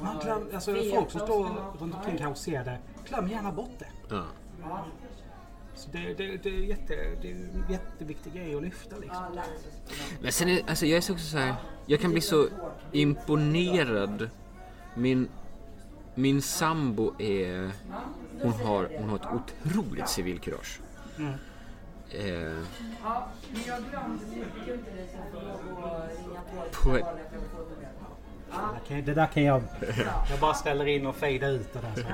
[0.03, 1.49] man glöm, alltså, folk som står
[1.81, 3.89] runt omkring kanske ser det, glöm gärna bort det.
[4.11, 4.25] Ja.
[5.75, 9.23] Så det, det, det, är jätte, det är en jätteviktig grej att lyfta liksom.
[10.21, 11.55] Men sen är, alltså jag är så också så här,
[11.87, 12.49] jag kan bli så
[12.93, 14.31] imponerad.
[14.95, 15.29] Min,
[16.15, 17.71] min sambo är,
[18.43, 19.27] hon har, hon har ett
[19.67, 20.81] otroligt civilkurage.
[21.19, 21.33] Mm.
[22.11, 22.65] Eh,
[26.83, 27.05] på, ett-
[28.83, 29.63] Okej, det där kan jag...
[30.31, 31.95] Jag bara ställer in och fejdar ut det där.
[31.95, 32.09] Så.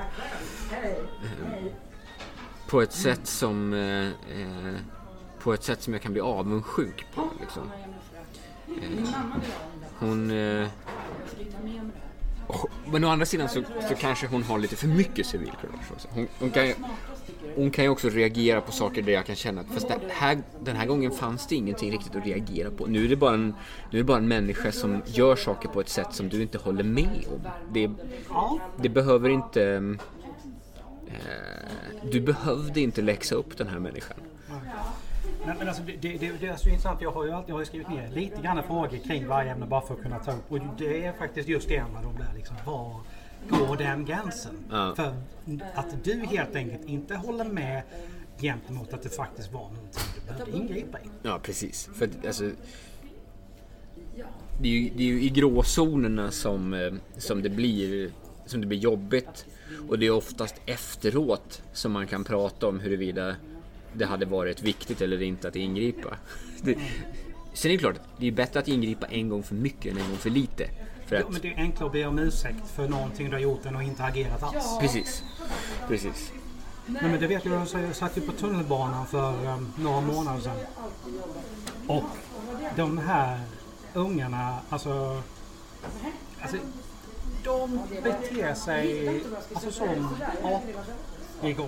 [2.69, 4.07] på ett sätt som eh,
[4.41, 4.75] eh,
[5.39, 7.27] på ett sätt som jag kan bli avundsjuk på.
[7.39, 7.63] Liksom.
[8.67, 9.07] Eh,
[9.99, 10.31] hon...
[10.31, 10.67] Eh,
[12.91, 16.07] men å andra sidan så, så kanske hon har lite för mycket civilkurage också.
[16.11, 16.73] Hon, hon, kan ju,
[17.55, 20.41] hon kan ju också reagera på saker där jag kan känna att fast det här,
[20.59, 22.85] den här gången fanns det ingenting riktigt att reagera på.
[22.85, 23.47] Nu är det bara en,
[23.91, 26.57] nu är det bara en människa som gör saker på ett sätt som du inte
[26.57, 27.41] håller med om.
[27.73, 27.89] Det,
[28.77, 29.95] det behöver inte...
[31.07, 31.69] Eh,
[32.11, 34.17] du behövde inte läxa upp den här människan
[35.49, 37.01] men, men alltså, det, det, det, det är så intressant.
[37.01, 39.81] Jag har ju alltid jag har skrivit ner lite grann frågor kring varje ämne bara
[39.81, 40.51] för att kunna ta upp.
[40.51, 42.55] Och det är faktiskt just en av de där liksom.
[42.65, 43.01] Var
[43.49, 44.51] går den gränsen?
[44.71, 44.93] Ja.
[44.95, 45.13] För
[45.73, 47.83] att du helt enkelt inte håller med
[48.37, 51.09] gentemot att det faktiskt var någonting du behövde ingripa i.
[51.21, 51.89] Ja, precis.
[51.93, 52.51] För alltså,
[54.61, 58.11] det, är ju, det är ju i gråzonerna som, eh, som, det blir,
[58.45, 59.45] som det blir jobbigt.
[59.89, 63.35] Och det är oftast efteråt som man kan prata om huruvida
[63.93, 66.17] det hade varit viktigt eller inte att ingripa.
[66.61, 66.77] Det,
[67.53, 70.09] sen är det klart, det är bättre att ingripa en gång för mycket än en
[70.09, 70.69] gång för lite.
[71.05, 73.65] För att, men det är enklare att be om ursäkt för någonting du har gjort
[73.65, 74.77] än att inte agerat alls.
[74.79, 75.23] Precis.
[75.87, 76.31] Precis.
[76.85, 80.41] Nej, men det vet jag, så jag satt ju på tunnelbanan för um, några månader
[80.41, 80.57] sedan.
[81.87, 82.03] Och
[82.75, 83.39] de här
[83.93, 85.21] ungarna, alltså...
[86.41, 86.57] alltså
[87.43, 89.09] de beter sig
[89.53, 90.07] alltså som
[90.43, 90.61] apor
[91.43, 91.67] igår.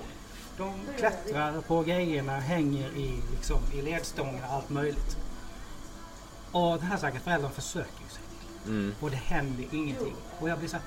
[0.62, 5.18] De klättrar på grejerna, hänger i, liksom, i ledstångar och allt möjligt.
[6.52, 8.24] Och den här stackars föräldern försöker ju sig.
[8.66, 8.96] Mm.
[9.00, 10.16] Och det händer ingenting.
[10.40, 10.86] Och jag blir så här,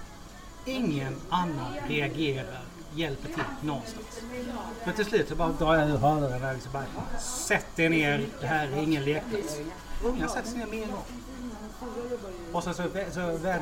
[0.64, 2.60] ingen annan reagerar,
[2.94, 4.20] hjälper till någonstans.
[4.84, 8.26] För till slut så bara drar jag ur hörlurarna och liksom bara Sätt er ner,
[8.40, 9.58] det här är ingen lekplats.
[10.04, 11.04] Ungen sätter sig ner med en gång.
[12.55, 13.61] Och sen så, så här,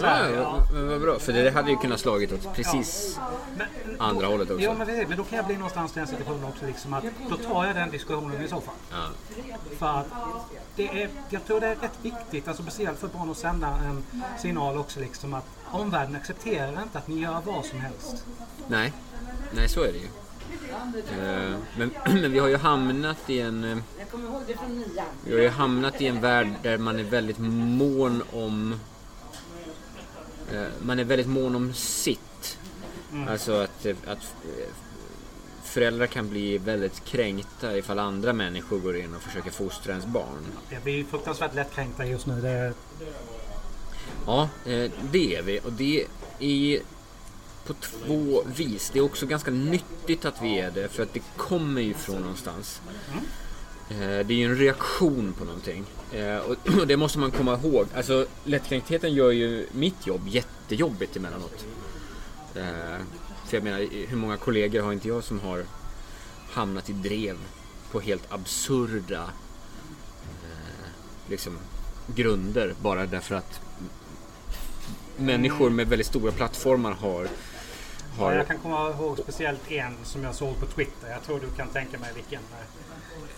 [0.00, 0.66] Ja, ja.
[0.72, 1.18] men vad bra.
[1.18, 3.18] För det hade ju kunnat slagit åt precis
[3.56, 3.66] Men,
[4.00, 4.64] andra hållet också.
[4.64, 7.36] Ja men, men då kan jag bli någonstans i den situationen också liksom att då
[7.36, 8.74] tar jag den diskussionen i så fall.
[8.90, 9.06] Ja.
[9.78, 10.06] För att
[10.76, 14.04] det är, jag tror det är rätt viktigt, alltså speciellt för barn att sända en
[14.38, 18.26] signal också liksom att omvärlden accepterar inte att ni gör vad som helst.
[18.68, 18.92] Nej,
[19.54, 20.08] nej så är det ju.
[20.72, 21.90] Eh, Men,
[22.22, 23.64] men vi har ju hamnat i en...
[23.64, 23.78] eh,
[25.24, 28.74] Vi har ju hamnat i en värld där man är väldigt mån om...
[30.52, 32.58] eh, Man är väldigt mån om sitt.
[33.28, 34.34] Alltså att, att
[35.62, 40.46] föräldrar kan bli väldigt kränkta ifall andra människor går in och försöker fostra ens barn.
[40.70, 42.40] Jag blir fruktansvärt lättkränkta just nu.
[42.40, 42.72] Det är,
[44.26, 44.48] Ja,
[45.12, 45.60] det är vi.
[45.64, 46.06] Och det
[46.38, 46.80] är
[47.66, 48.90] på två vis.
[48.92, 52.20] Det är också ganska nyttigt att vi är det för att det kommer ju från
[52.20, 52.80] någonstans.
[53.90, 55.84] Eh, det är ju en reaktion på någonting.
[56.12, 56.36] Eh,
[56.80, 57.86] och det måste man komma ihåg.
[57.94, 61.66] Alltså lättkränktheten gör ju mitt jobb jättejobbigt emellanåt.
[62.54, 63.02] Eh,
[63.46, 65.64] för jag menar, hur många kollegor har inte jag som har
[66.50, 67.36] hamnat i drev
[67.90, 69.30] på helt absurda
[71.28, 71.58] liksom,
[72.06, 73.60] grunder bara därför att
[75.16, 77.28] människor med väldigt stora plattformar har
[78.18, 81.10] ja, har jag kan komma ihåg speciellt en som jag såg på Twitter.
[81.10, 82.40] Jag tror du kan tänka mig vilken.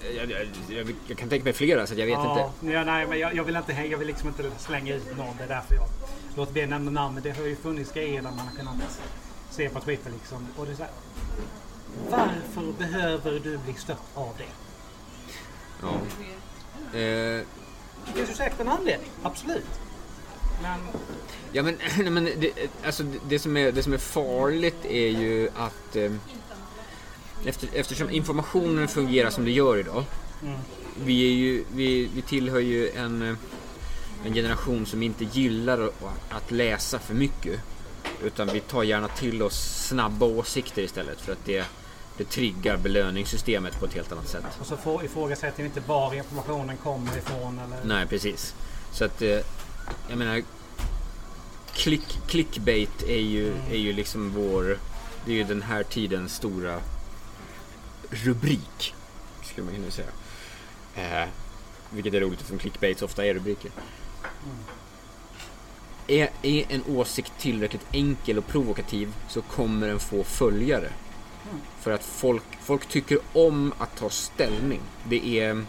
[0.03, 2.73] eh, jag, jag, jag, jag kan tänka mig flera så att jag vet ja, inte.
[2.73, 5.37] Ja, nej, men jag, jag, vill inte, jag vill liksom inte slänga ut någon.
[5.39, 5.89] Det är därför jag
[6.37, 7.15] låter bli nämna namn.
[7.15, 9.01] Men det har ju funnits grejer där man har kunnat
[9.51, 10.47] se på Twitter liksom.
[10.57, 10.93] Och det är så här,
[12.11, 14.45] varför behöver du bli stött av det?
[15.83, 15.95] Ja.
[16.99, 17.45] Eh,
[18.07, 19.67] Det finns ju säkert en anledning, absolut.
[20.63, 20.81] Men
[21.53, 22.53] ja men, nej, men det,
[22.85, 25.97] alltså, det, som är, det som är farligt är ju att...
[25.97, 26.13] Eh,
[27.45, 30.05] efter, eftersom informationen fungerar som det gör idag.
[31.05, 33.37] Vi, är ju, vi, vi tillhör ju en, eh,
[34.25, 35.91] en generation som inte gillar
[36.31, 37.61] att, läsa för mycket.
[38.25, 41.65] Utan vi tar gärna till oss snabba åsikter istället för att det,
[42.17, 44.45] det triggar belöningssystemet på ett helt annat sätt.
[44.61, 47.85] Och så ifrågasätter vi inte var informationen kommer ifrån eller...
[47.85, 48.55] Nej, precis.
[48.93, 49.39] Så att, eh,
[50.09, 50.43] jag menar,
[51.73, 54.79] click, clickbait är ju, är ju liksom vår,
[55.27, 56.81] det är ju den här tidens stora
[58.11, 58.95] rubrik,
[59.43, 60.09] skulle man kunna säga.
[60.95, 61.29] Eh,
[61.91, 63.71] vilket är roligt eftersom clickbaits ofta är rubriker.
[66.07, 70.93] Är, är en åsikt tillräckligt enkel och provokativ så kommer den få följare.
[71.81, 74.81] För att folk, folk tycker om att ta ställning.
[75.05, 75.65] Det är,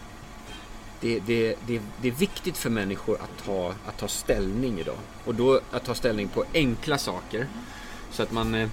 [1.06, 4.98] det, det, det, det är viktigt för människor att ta, att ta ställning idag.
[5.24, 7.46] Och då att ta ställning på enkla saker.
[8.10, 8.68] Så att man, eh,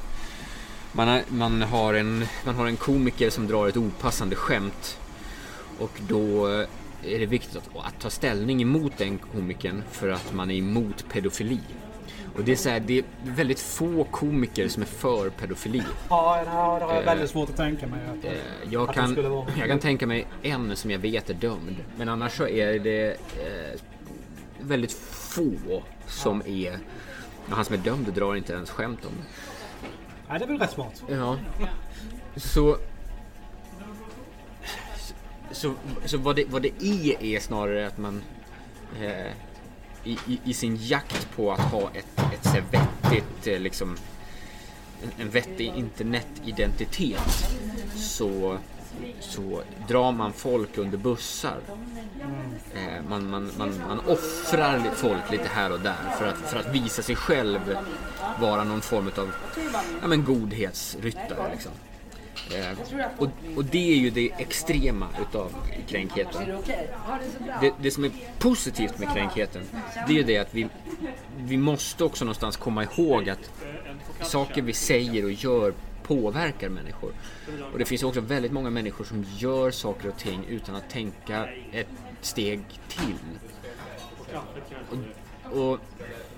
[0.91, 4.99] man, har, man, har en, man har en komiker som drar ett opassande skämt.
[5.79, 6.67] Och då eh,
[7.03, 11.05] är det viktigt att, att ta ställning emot den komikern för att man är emot
[11.09, 11.59] pedofili.
[12.35, 15.83] Och det är, så här, det är väldigt få komiker som är för pedofili.
[16.09, 17.99] Ja, det har, jag Eh, väldigt svårt att tänka mig.
[18.19, 18.31] Att, Eh,
[18.69, 21.75] Jag Att kan, vara- jag kan tänka mig en som jag vet är dömd.
[21.97, 23.79] Men annars så är det eh,
[24.59, 26.79] väldigt få som är...
[27.49, 29.27] Han som är dömd drar inte ens skämt om det.
[30.29, 31.03] Nej, det är väl rätt smart.
[31.09, 31.37] Ja.
[32.35, 32.77] Så...
[35.51, 35.73] Så,
[36.05, 38.21] så vad, det, vad det är är snarare att man
[39.01, 39.31] eh,
[40.03, 43.97] i, i, i sin jakt på att ha ett, ett så vettigt, eh, liksom,
[45.03, 47.47] en, en vettig internetidentitet
[47.95, 48.57] så,
[49.19, 51.59] så drar man folk under bussar.
[52.73, 56.75] Eh, man, man, man, man offrar folk lite här och där för att, för att
[56.75, 57.77] visa sig själv
[58.39, 59.31] vara någon form av
[60.01, 61.51] ja, men godhetsryttare.
[61.51, 61.71] Liksom.
[62.51, 62.77] Eh,
[63.17, 65.53] och, och det är ju det extrema utav
[65.87, 66.63] kränkheten.
[67.61, 69.61] Det, det som är positivt med kränkheten,
[70.07, 70.67] det är ju det att vi,
[71.37, 73.51] vi måste också någonstans komma ihåg att
[74.21, 77.13] saker vi säger och gör påverkar människor.
[77.73, 81.47] Och det finns också väldigt många människor som gör saker och ting utan att tänka
[81.71, 81.87] ett
[82.21, 83.15] steg till.
[84.89, 85.79] Och, och,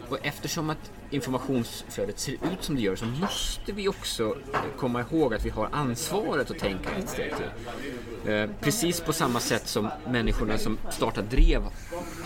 [0.10, 5.02] och eftersom att informationsflödet ser ut som det gör så måste vi också eh, komma
[5.02, 8.32] ihåg att vi har ansvaret att tänka ett steg till.
[8.32, 11.62] Eh, precis på samma sätt som människorna som startar drev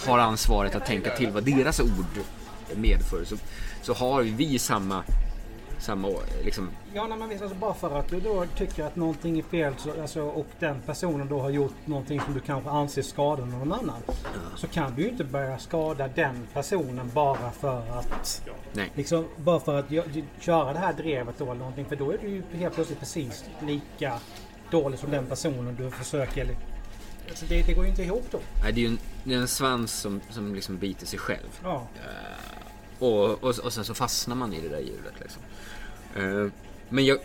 [0.05, 2.23] har ansvaret att tänka till vad deras ord
[2.75, 3.35] medför så,
[3.81, 5.03] så har vi samma,
[5.79, 6.07] samma
[6.43, 9.43] liksom, Ja, nej, men visst, alltså bara för att du då tycker att någonting är
[9.43, 13.45] fel så, alltså, och den personen då har gjort någonting som du kanske anser skada
[13.45, 14.01] någon annan.
[14.55, 18.41] Så kan du ju inte börja skada den personen bara för att
[18.73, 18.91] nej.
[18.95, 19.91] liksom, bara för att
[20.39, 21.85] köra det här drevet då eller någonting.
[21.85, 24.19] För då är du ju helt plötsligt precis lika
[24.71, 26.47] dålig som den personen du försöker...
[27.29, 28.39] Alltså det, det går ju inte ihop då.
[28.63, 31.59] Nej, det är ju en, det är en svans som, som liksom biter sig själv.
[31.63, 31.87] Ja.
[32.99, 35.13] Och, och, och sen så fastnar man i det där hjulet.
[35.19, 35.41] Liksom.
[36.15, 36.51] Eh,
[36.89, 37.19] men jag,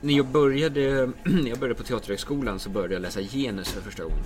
[0.00, 4.02] när jag började, när jag började på Teaterhögskolan så började jag läsa genus för första
[4.02, 4.24] gången.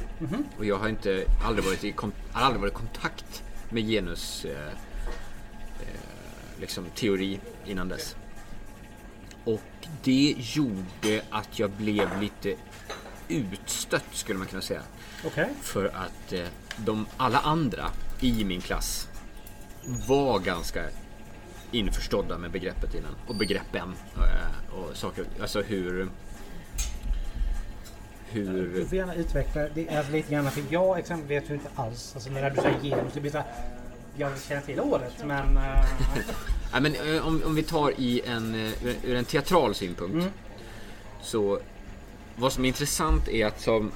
[0.58, 1.94] Och jag har inte aldrig varit i,
[2.32, 4.66] har aldrig varit i kontakt med genus eh,
[5.80, 8.16] eh, liksom, teori innan dess.
[9.44, 9.62] Och
[10.02, 12.54] det gjorde att jag blev lite
[13.28, 14.82] utstött skulle man kunna säga.
[15.24, 15.48] Okej.
[15.62, 19.08] För att eh, de, alla andra i min klass
[19.84, 20.82] var ganska
[21.70, 23.16] införstådda med begreppet innan.
[23.26, 23.94] Och begreppen.
[24.16, 26.08] Eh, och saker, alltså hur...
[28.32, 28.84] Du Hur...
[28.84, 30.50] får gärna utveckla det är lite grann.
[30.50, 32.12] För jag exempelvis vet ju inte alls.
[32.14, 33.12] Alltså när du säger genus.
[33.14, 33.46] Det blir så här,
[34.16, 35.58] jag känner till ordet men...
[36.72, 38.54] Ja, men, eh, om, om vi tar i en,
[39.02, 40.14] ur en teatral synpunkt.
[40.14, 40.28] Mm.
[41.22, 41.60] Så
[42.36, 43.92] vad som är intressant är att som,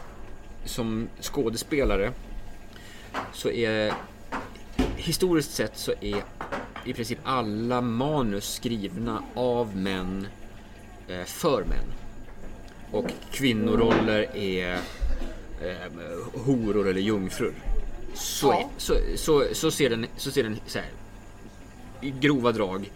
[0.64, 2.12] som skådespelare
[3.32, 3.94] så är
[4.96, 6.22] historiskt sett så är
[6.84, 10.26] i princip alla manus skrivna av män
[11.08, 11.92] eh, för män.
[12.90, 14.74] Och kvinnoroller är
[15.62, 17.54] eh, horor eller jungfrur.
[18.14, 20.88] Så, är, så, så, så ser den, så ser den så här,
[22.00, 22.90] i grova drag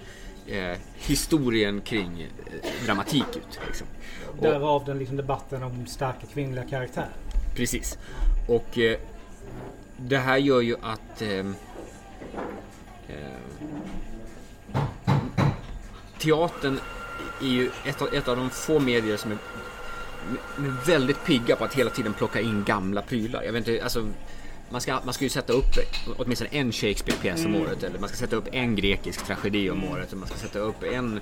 [0.47, 3.61] eh, historien kring eh, dramatik ut.
[3.67, 3.87] Liksom.
[4.37, 7.13] Och, Därav den liksom debatten om starka kvinnliga karaktärer.
[7.57, 7.99] Precis.
[8.49, 8.99] Och eh,
[9.97, 11.23] det här gör ju att
[13.09, 13.39] eh,
[16.19, 16.81] teatern
[17.41, 19.39] är ju ett av, ett av de få medier som är,
[20.57, 23.43] är väldigt pigga på att hela tiden plocka in gamla prylar.
[23.43, 24.07] Jag vet inte, alltså
[24.71, 25.75] man ska, man ska ju sätta upp
[26.17, 30.13] åtminstone en Shakespeare-pjäs om året eller man ska sätta upp en grekisk tragedi om året
[30.13, 31.21] och man ska sätta upp en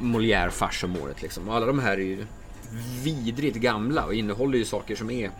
[0.00, 1.48] Molière-fars om året liksom.
[1.48, 2.26] Och alla de här är ju
[3.02, 5.30] vidrigt gamla och innehåller ju saker som är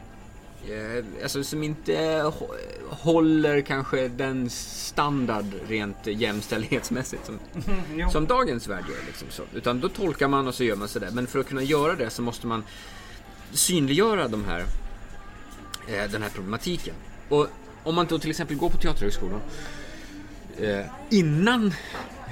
[1.22, 1.92] Alltså som inte
[2.22, 2.54] hå-
[2.88, 7.38] håller kanske den standard rent jämställdhetsmässigt som,
[8.12, 9.06] som dagens värld gör.
[9.06, 9.42] Liksom så.
[9.54, 11.10] Utan då tolkar man och så gör man sådär.
[11.12, 12.64] Men för att kunna göra det så måste man
[13.52, 14.60] synliggöra de här,
[15.88, 16.94] eh, den här problematiken.
[17.28, 17.46] Och
[17.82, 19.40] om man då till exempel går på Teaterhögskolan
[20.58, 21.66] eh, innan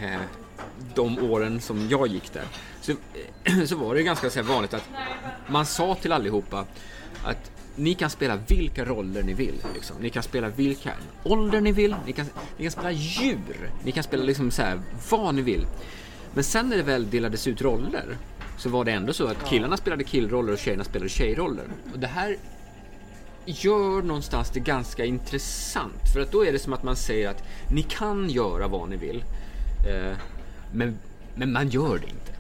[0.02, 0.20] eh,
[0.94, 2.44] de åren som jag gick där
[2.80, 2.92] så,
[3.44, 4.88] eh, så var det ganska så vanligt att
[5.48, 6.64] man sa till allihopa
[7.24, 9.54] att ni kan spela vilka roller ni vill.
[9.74, 9.96] Liksom.
[10.00, 10.92] Ni kan spela vilka
[11.24, 12.26] ålder ni vill, ni kan,
[12.56, 15.66] ni kan spela djur, ni kan spela liksom så här, vad ni vill.
[16.34, 18.16] Men sen när det väl delades ut roller
[18.56, 21.64] så var det ändå så att killarna spelade killroller och tjejerna spelade tjejroller.
[21.92, 22.36] Och det här
[23.44, 26.12] gör någonstans det ganska intressant.
[26.12, 28.96] För att då är det som att man säger att ni kan göra vad ni
[28.96, 29.24] vill.
[29.88, 30.16] Eh,
[30.72, 30.98] men,
[31.34, 32.37] men man gör det inte.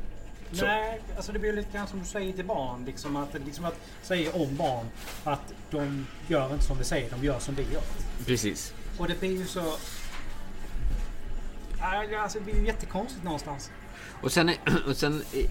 [0.52, 0.64] Så.
[0.64, 2.84] Nej, alltså det blir lite grann som du säger till barn.
[2.84, 4.86] Liksom att, liksom att säga om barn
[5.24, 7.82] att de gör inte som vi säger, de gör som vi gör.
[8.26, 8.74] Precis.
[8.98, 9.76] Och det blir ju så...
[11.80, 13.70] Alltså det blir ju jättekonstigt någonstans.
[14.22, 14.50] Och sen,
[14.88, 15.50] och sen eh,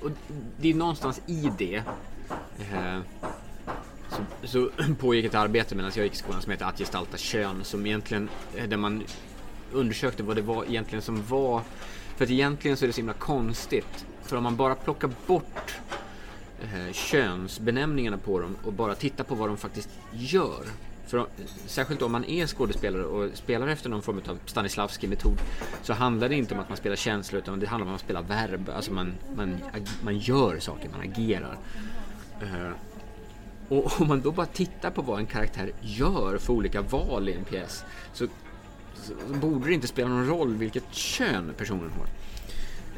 [0.00, 0.10] och
[0.60, 1.82] det är någonstans i det
[2.58, 2.98] eh,
[4.10, 7.64] så, så pågick ett arbete medan jag gick i skolan som heter Att gestalta kön
[7.64, 9.04] som egentligen eh, där man
[9.72, 11.62] undersökte vad det var egentligen som var
[12.20, 15.74] för att egentligen så är det så himla konstigt för om man bara plockar bort
[16.62, 20.64] eh, könsbenämningarna på dem och bara tittar på vad de faktiskt gör.
[21.06, 21.26] För, om-
[21.66, 25.38] särskilt om man är skådespelare och spelar efter någon form av Stanislavski-metod
[25.82, 28.06] så handlar det inte om att man spelar känslor utan det handlar om att man
[28.06, 28.70] spelar verb.
[28.76, 29.56] Alltså man, man,
[30.04, 31.58] man gör saker, man agerar.
[32.42, 32.70] Eh,
[33.68, 37.32] och om man då bara tittar på vad en karaktär gör för olika val i
[37.32, 38.26] en pjäs så,
[39.02, 42.06] så, borde det inte spela någon roll vilket kön personen har.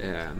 [0.06, 0.30] Eh,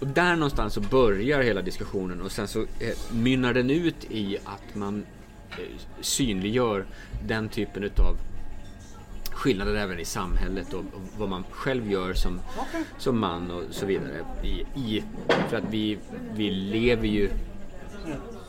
[0.00, 4.38] och där någonstans så börjar hela diskussionen och sen så eh, mynnar den ut i
[4.44, 5.04] att man
[5.50, 5.56] eh,
[6.00, 6.86] synliggör
[7.26, 8.16] den typen utav
[9.32, 12.84] skillnader även i samhället och, och vad man själv gör som, Okej.
[12.98, 14.24] som man och så vidare.
[14.42, 15.04] I, i,
[15.48, 15.98] för att vi,
[16.34, 17.30] vi lever ju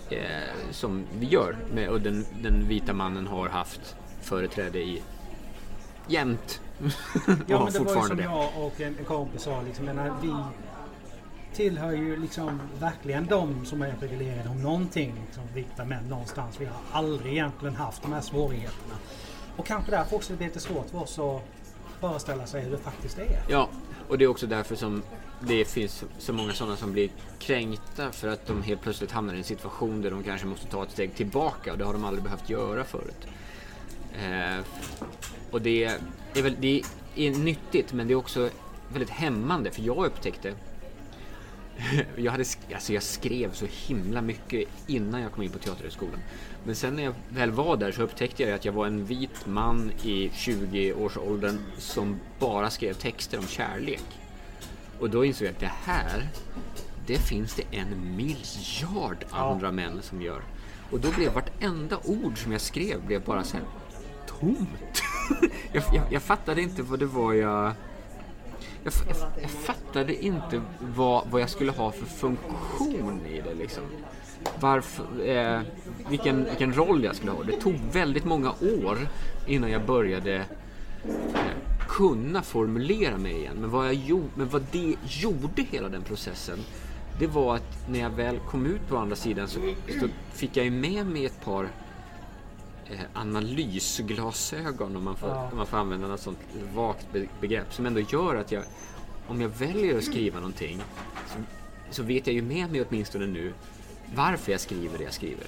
[0.10, 5.02] eh, som vi gör med, och den, den vita mannen har haft företräde i
[6.12, 6.62] jämt.
[7.48, 8.24] Ja men det var ju som det.
[8.24, 9.62] jag och en, en kompis sa.
[9.62, 10.34] Liksom, menar, vi
[11.54, 15.14] tillhör ju liksom verkligen de som är privilegierade om någonting.
[15.26, 16.56] Liksom, vita män någonstans.
[16.62, 18.96] Vi har aldrig egentligen haft de här svårigheterna.
[19.58, 21.42] Och kanske därför också det blir lite svårt för oss att
[22.00, 23.44] föreställa sig hur det faktiskt är.
[23.50, 23.70] Ja,
[24.10, 25.04] och det är också därför som
[25.40, 27.10] det finns så många sådana som blir
[27.40, 30.84] kränkta för att de helt plötsligt hamnar i en situation där de kanske måste ta
[30.84, 33.28] ett steg tillbaka och det har de aldrig behövt göra förut.
[34.14, 34.66] Eh,
[35.52, 35.84] och det
[36.34, 36.84] är, väl, det
[37.16, 38.50] är nyttigt men det är också
[38.90, 40.54] väldigt hämmande för jag upptäckte
[42.16, 42.44] jag, hade,
[42.74, 46.20] alltså jag skrev så himla mycket innan jag kom in på Teaterhögskolan.
[46.64, 49.46] Men sen när jag väl var där så upptäckte jag att jag var en vit
[49.46, 54.04] man i 20-årsåldern som bara skrev texter om kärlek.
[55.00, 56.30] Och då insåg jag att det här,
[57.08, 60.42] det finns det en miljard andra män som gör.
[60.92, 63.66] Och då blev vartenda ord som jag skrev blev bara så här
[64.28, 65.04] tomt.
[65.72, 67.74] jag, jag, jag fattade inte vad det var jag...
[68.84, 73.84] Jag, jag, jag fattade inte vad, vad jag skulle ha för funktion i det liksom.
[74.60, 75.62] Varför, eh,
[76.10, 77.44] vilken, vilken roll jag skulle ha.
[77.44, 78.52] Det tog väldigt många
[78.82, 78.98] år
[79.48, 81.42] innan jag började eh,
[81.88, 83.58] kunna formulera mig igen.
[83.60, 86.60] Men vad, jag gjorde, men vad det gjorde hela den processen,
[87.20, 89.60] det var att när jag väl kom ut på andra sidan så,
[90.00, 91.68] så fick jag ju med mig ett par
[93.14, 95.50] analysglasögon om man, får, Ja.
[95.52, 96.40] om man får använda något sånt
[96.76, 98.64] vagt be- begrepp som ändå gör att jag,
[99.28, 100.82] om jag väljer att skriva någonting
[101.28, 101.36] så,
[101.92, 103.54] så vet jag ju med mig åtminstone nu
[104.16, 105.46] varför jag skriver det jag skriver.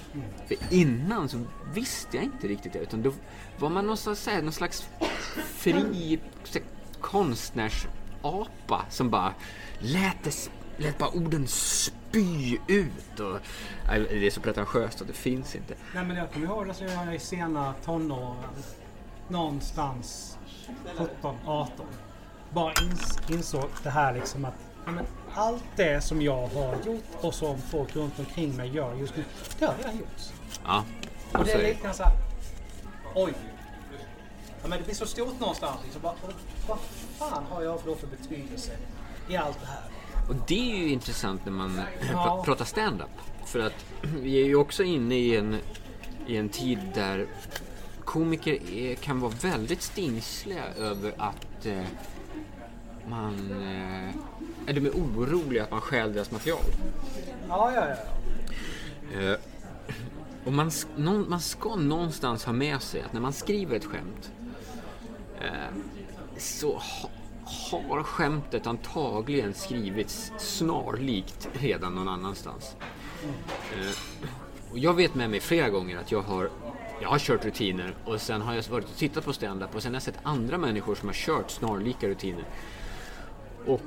[0.48, 1.40] För innan så
[1.74, 3.12] visste jag inte riktigt det utan då
[3.58, 4.88] var man någonstans, så här, någon slags
[5.36, 6.18] fri
[7.00, 9.34] konstnärsapa som bara
[9.78, 13.20] lät, det, lät bara orden spy ut.
[13.20, 13.38] Och,
[13.88, 15.74] det är så pretentiöst att det finns inte.
[15.94, 18.50] Nej men jag kommer ihåg att jag i sena tonåren.
[19.28, 20.38] Någonstans
[20.96, 21.86] 17, 18.
[22.50, 24.54] Bara ins, insåg det här liksom att
[24.86, 29.16] men allt det som jag har gjort och som folk runt omkring mig gör just
[29.16, 29.24] nu.
[29.58, 30.32] Det har jag gjort.
[30.64, 30.84] Ja,
[31.32, 32.12] Och det så är lite grann såhär.
[33.14, 33.32] Oj.
[34.62, 35.80] Ja, men det blir så stort någonstans.
[35.84, 36.02] Liksom.
[36.02, 36.14] Bara,
[36.68, 36.78] vad
[37.18, 38.72] fan har jag för, då för betydelse
[39.28, 39.82] i allt det här?
[40.28, 41.80] Och det är ju intressant när man
[42.12, 42.16] Ja.
[42.40, 43.08] pra- pratar stand-up.
[43.46, 45.56] För att vi är ju också inne i en,
[46.26, 47.26] i en tid där
[48.04, 51.82] komiker är, kan vara väldigt stingsliga över att eh,
[53.08, 53.34] man,
[54.66, 56.60] eh, de är oroliga att man stjäl deras material.
[57.48, 59.20] Ja, ja, ja.
[59.20, 59.36] Eh,
[60.44, 64.30] och man, någon, man ska någonstans ha med sig att när man skriver ett skämt
[65.40, 65.74] eh,
[66.38, 66.82] så
[67.44, 72.76] har skämtet antagligen skrivits snarlikt redan någon annanstans.
[73.72, 73.96] Eh,
[74.72, 76.50] och jag vet med mig flera gånger att jag har
[77.02, 79.92] jag har kört rutiner och sen har jag varit och tittat på stand-up och sen
[79.92, 82.44] har jag sett andra människor som har kört snarlika rutiner.
[83.66, 83.80] Och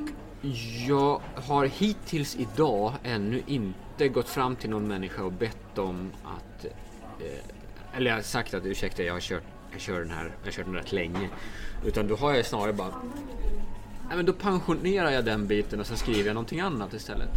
[0.87, 6.65] jag har hittills idag ännu inte gått fram till någon människa och bett dem att...
[6.65, 10.53] Eh, eller jag har sagt att ursäkta, jag har kört, jag kör den här, jag
[10.53, 11.29] kört den rätt länge.
[11.85, 12.93] Utan då har jag snarare bara...
[14.07, 17.29] Nej, men då pensionerar jag den biten och så skriver jag någonting annat istället.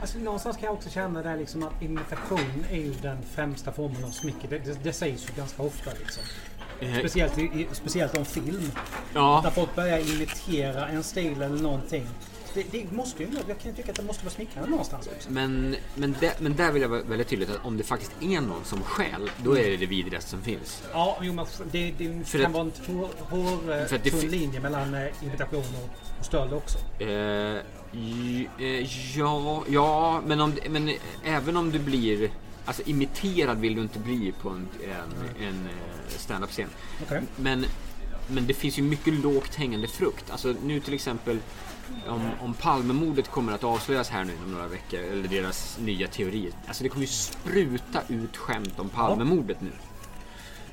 [0.00, 4.04] Alltså, någonstans kan jag också känna det liksom att imitation är ju den främsta formen
[4.04, 4.48] av smicker.
[4.48, 6.22] Det, det, det sägs ju ganska ofta liksom.
[6.80, 8.72] Eh, Speciellt, i, speciellt om film.
[9.14, 12.06] ja, När folk börjar imitera en stil eller någonting.
[12.56, 15.30] Det, det måste ju, jag kan tycka att det måste vara smickrande någonstans också.
[15.32, 18.40] men, men, där, men där vill jag vara väldigt tydligt att om det faktiskt är
[18.40, 20.82] någon som skäl, då är det det vidrigaste som finns.
[20.92, 24.20] Ja, jo, men det, det kan att- vara en hår, hår, För att det tunn
[24.20, 26.78] fi- linje mellan eh, imitation och, och stöld också.
[26.98, 27.08] Eh,
[28.58, 30.90] eh, ja, ja men, om, men
[31.24, 32.30] även om du blir...
[32.64, 36.68] Alltså imiterad vill du inte bli på en, en, en eh, stand-up-scen.
[37.02, 37.22] Okej.
[37.36, 37.66] Men,
[38.28, 40.30] men det finns ju mycket lågt hängande frukt.
[40.30, 41.38] Alltså nu till exempel
[42.08, 46.52] om, om Palmemordet kommer att avslöjas här nu inom några veckor, eller deras nya teorier.
[46.66, 49.72] Alltså det kommer ju spruta ut skämt om Palmemordet nu.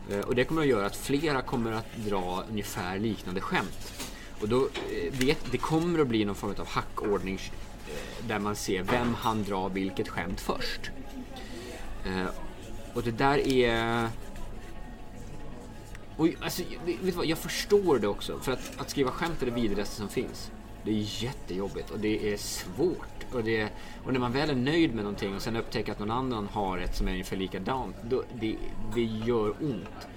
[0.10, 3.94] Eh, och det kommer att göra att flera kommer att dra ungefär liknande skämt.
[4.42, 7.40] Och då eh, vet, det kommer att bli någon form av hackordning
[7.88, 10.92] eh, där man ser vem han drar vilket skämt först.
[12.94, 14.10] Och det där är...
[16.18, 18.40] Och, alltså, vet du vad, jag förstår det också.
[18.40, 20.52] För att, att skriva skämt är det vidrigaste som finns.
[20.86, 23.26] Det är jättejobbigt och det är svårt.
[23.34, 23.70] Och, det,
[24.06, 26.78] och när man väl är nöjd med någonting och sen upptäcker att någon annan har
[26.78, 27.96] ett som är ungefär likadant.
[28.04, 28.56] Då, det,
[28.96, 30.08] det gör ont.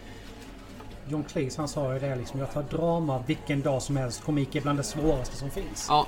[1.08, 2.40] John Cleese han sa ju det liksom.
[2.40, 4.24] Jag tar drama vilken dag som helst.
[4.24, 5.86] Komik är bland det svåraste som finns.
[5.88, 6.06] Ja,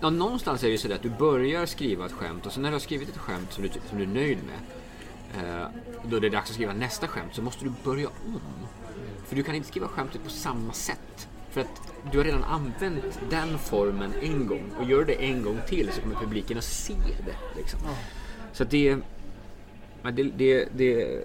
[0.00, 2.70] ja, någonstans är det ju så att du börjar skriva ett skämt och sen när
[2.70, 4.60] du har skrivit ett skämt som du, som du är nöjd med.
[5.36, 5.68] Eh,
[6.04, 8.40] då det är dags att skriva nästa skämt så måste du börja om.
[9.26, 11.28] För du kan inte skriva skämtet på samma sätt.
[11.50, 15.60] För att du har redan använt den formen en gång och gör det en gång
[15.68, 17.60] till så kommer publiken att se det.
[17.60, 17.80] Liksom.
[18.52, 18.98] Så att det,
[20.02, 21.20] ja, det, det, det,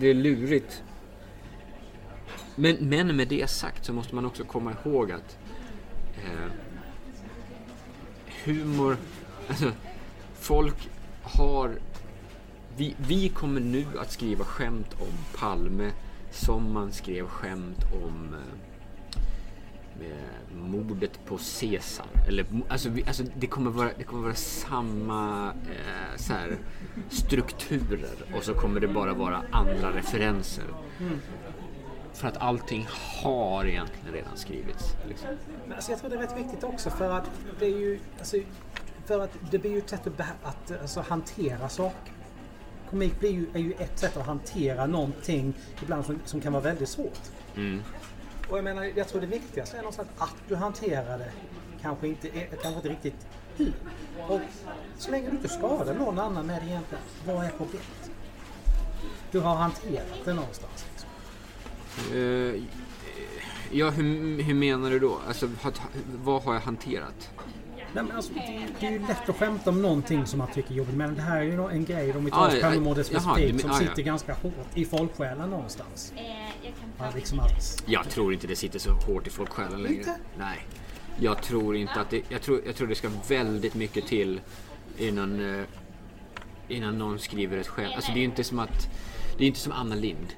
[0.00, 0.82] det är lurigt.
[2.54, 5.38] Men, men med det sagt så måste man också komma ihåg att
[6.16, 6.50] eh,
[8.44, 8.96] humor,
[9.48, 9.72] alltså
[10.40, 10.90] folk
[11.22, 11.78] har
[12.76, 15.92] vi, vi kommer nu att skriva skämt om Palme
[16.36, 18.36] som man skrev skämt om
[20.00, 22.06] eh, mordet på Caesar.
[22.28, 26.58] Eller, alltså, vi, alltså, det, kommer vara, det kommer vara samma eh, så här,
[27.08, 30.64] strukturer och så kommer det bara vara andra referenser.
[32.12, 32.86] För att allting
[33.22, 34.96] har egentligen redan skrivits.
[35.08, 35.28] Liksom.
[35.66, 37.98] Men alltså, jag tror det är rätt viktigt också för att det är ju...
[38.18, 38.36] Alltså,
[39.06, 42.12] för att det blir ju ett sätt att, att alltså, hantera saker.
[42.90, 46.62] Komik blir ju, är ju ett sätt att hantera någonting ibland som, som kan vara
[46.62, 47.20] väldigt svårt.
[47.56, 47.82] Mm.
[48.50, 51.32] Och jag menar, jag tror det viktigaste är någonstans att du hanterar det
[51.82, 53.26] kanske inte, är, kanske inte riktigt
[53.56, 53.72] hur.
[54.28, 54.40] Och
[54.98, 58.10] så länge du inte skadar någon annan med det egentligen, vad är problemet?
[59.30, 60.86] Du har hanterat det någonstans.
[60.92, 61.10] Liksom.
[62.16, 62.62] Eh,
[63.70, 65.18] ja, hur, hur menar du då?
[65.28, 65.50] Alltså,
[66.24, 67.30] vad har jag hanterat?
[67.96, 70.72] Nej, men alltså, det, det är ju lätt att skämta om någonting som man tycker
[70.72, 70.94] är jobbigt.
[70.94, 73.20] Men det här är ju en grej, om vi tar Ah, oss ja, Palmemordet jaha,
[73.20, 76.12] specifikt, som sitter ganska hårt i folksjälen någonstans.
[76.16, 76.22] Eh,
[76.62, 77.82] jag kan Ja, liksom att...
[77.86, 79.98] Jag tror inte det sitter så hårt i folksjälen längre.
[79.98, 80.16] Inte?
[80.38, 80.66] Nej.
[81.20, 82.22] Jag tror inte att det...
[82.28, 84.40] Jag tror, jag tror det ska väldigt mycket till
[84.98, 85.64] innan, eh,
[86.68, 87.92] innan någon skriver ett skämt.
[87.96, 88.88] Alltså det är inte som att...
[89.38, 90.34] Det är inte som Anna Lind.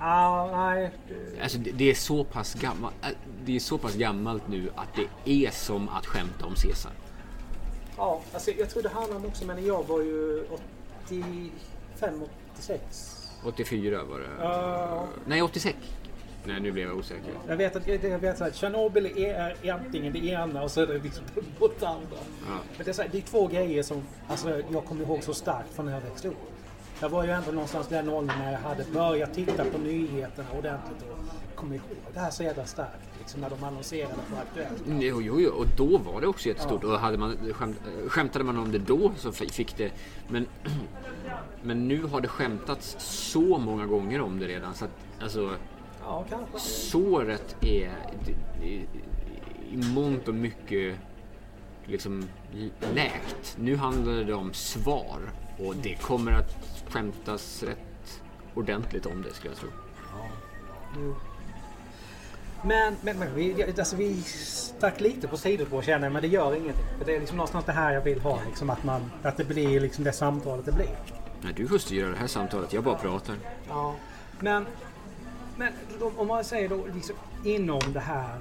[0.00, 0.90] Nej.
[1.42, 2.94] Alltså det, det är så pass gammalt.
[3.44, 4.88] Det är så pass gammalt nu att
[5.24, 6.92] det är som att skämta om Caesar.
[7.96, 10.44] Ja, alltså, jag tror det handlar om också, men jag var ju
[11.04, 12.22] 85,
[12.54, 13.12] 86.
[13.44, 14.26] 84 var det.
[14.40, 15.06] Ja.
[15.26, 15.76] Nej, 86.
[16.44, 17.32] Nej, nu blev jag osäker.
[17.48, 20.86] Jag vet att, jag vet att Tjernobyl är, är antingen det ena och så är
[20.86, 21.24] det liksom
[21.60, 22.16] mot det andra.
[22.48, 22.58] Ja.
[22.76, 25.34] Men det är, så här, det är två grejer som alltså, jag kommer ihåg så
[25.34, 26.55] starkt från när jag växte upp.
[27.00, 31.02] Jag var ju ändå någonstans den åldern när jag hade börjat titta på nyheterna ordentligt
[31.02, 31.82] och kom ihåg
[32.14, 33.08] det här så jävla starkt.
[33.18, 34.82] Liksom när de annonserade på Aktuellt.
[34.86, 36.84] Jo, jo, jo, och då var det också jättestort.
[36.84, 37.76] Och hade man, skämt,
[38.08, 39.92] skämtade man om det då så fick det...
[40.28, 40.46] Men,
[41.62, 44.90] men nu har det skämtats så många gånger om det redan så att
[45.22, 45.50] alltså,
[46.02, 46.58] Ja, kanske.
[46.68, 47.92] såret är
[48.62, 48.86] i,
[49.72, 50.96] i, mångt och mycket
[51.84, 52.28] liksom
[52.94, 53.56] läkt.
[53.58, 55.18] Nu handlar det om svar
[55.58, 58.20] och det kommer att skämtas rätt
[58.54, 59.68] ordentligt om det skulle jag tro.
[62.64, 66.54] Men, men, men vi, alltså, vi stack lite på sidospår känner jag, men det gör
[66.54, 66.84] ingenting.
[66.98, 68.38] För det är liksom någonstans det här jag vill ha.
[68.48, 70.96] Liksom, att, man, att det blir liksom det samtalet det blir.
[71.42, 73.36] Nej, du får styra det här samtalet, jag bara pratar.
[73.68, 73.94] Ja.
[74.40, 74.66] Men,
[75.56, 75.72] men
[76.16, 78.38] om- man säger då liksom, inom det här.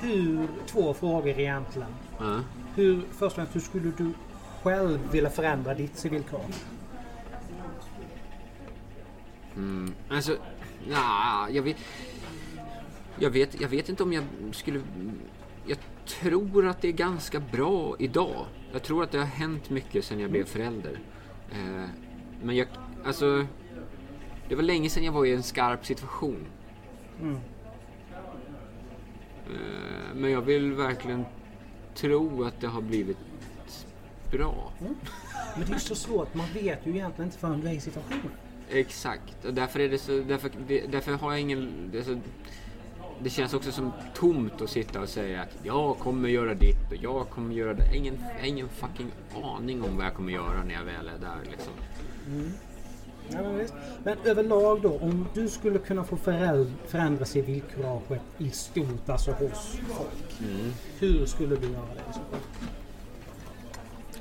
[0.00, 1.88] Hur, två frågor egentligen.
[2.18, 2.40] Ja.
[2.74, 4.12] Hur, först och främst, hur skulle du
[4.62, 6.54] själv vilja förändra ditt civilkurage?
[9.60, 10.36] Mm, alltså,
[10.90, 11.76] ja, jag vet,
[13.18, 13.60] jag vet.
[13.60, 14.80] Jag vet inte om jag skulle...
[15.66, 18.46] Jag tror att det är ganska bra idag.
[18.72, 21.00] Jag tror att det har hänt mycket sedan jag blev förälder.
[21.52, 21.84] Eh,
[22.42, 22.66] men jag,
[23.04, 23.46] alltså...
[24.48, 26.46] Det var länge sedan jag var i en skarp situation.
[27.20, 27.36] Mm.
[29.46, 31.24] Eh, men jag vill verkligen
[31.94, 33.18] tro att det har blivit
[34.32, 34.72] bra.
[35.56, 36.34] Men det är så svårt.
[36.34, 38.30] Man vet ju egentligen inte förrän du är i situationen.
[38.72, 40.50] Exakt, och därför är det så, därför,
[40.88, 42.20] därför har jag ingen, det, så,
[43.22, 46.96] det känns också som tomt att sitta och säga att jag kommer göra ditt och
[46.96, 47.96] jag kommer göra det.
[47.96, 49.10] Ingen, ingen fucking
[49.42, 51.72] aning om vad jag kommer göra när jag väl är där liksom.
[53.32, 53.74] Ja, men, visst.
[54.04, 56.16] men överlag då, om du skulle kunna få
[56.86, 60.50] förändra civilkuraget i stort, alltså hos folk.
[60.98, 62.20] Hur skulle du göra det?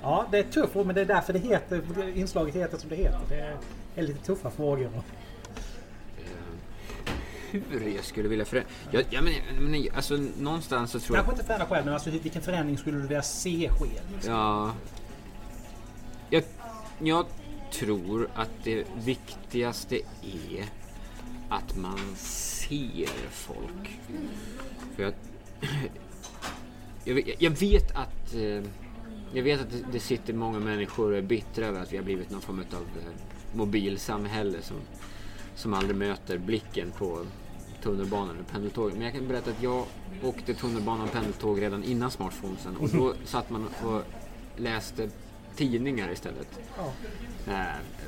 [0.01, 1.81] Ja, det är tufft, men det är därför det heter,
[2.17, 3.19] inslaget heter som det heter.
[3.29, 3.55] Det
[3.95, 4.89] är, lite tuffa frågor.
[7.51, 8.71] Hur jag skulle vilja förändra...
[8.91, 9.33] Jag, jag men,
[9.71, 11.25] men, alltså någonstans så tror jag...
[11.25, 13.85] Kanske inte förändra själv, men alltså vilken förändring skulle du vilja se ske?
[14.13, 14.33] Liksom?
[14.33, 14.73] Ja.
[16.29, 16.43] Jag,
[16.99, 17.25] jag
[17.71, 20.65] tror att det viktigaste är
[21.49, 23.99] att man ser folk.
[24.95, 25.13] För jag,
[27.03, 28.63] jag, vet- jag vet att eh,
[29.33, 32.03] jag vet att det, det sitter många människor och är bittra över att vi har
[32.03, 34.77] blivit någon form av eh, mobilsamhälle som,
[35.55, 37.25] som aldrig möter blicken på
[37.83, 38.93] tunnelbanan och pendeltåg.
[38.93, 39.85] Men jag kan berätta att jag
[40.23, 44.03] åkte tunnelbana och pendeltåg redan innan smartphonesen och då satt man och
[44.57, 45.09] läste
[45.55, 46.59] tidningar istället.
[46.77, 46.93] Ja.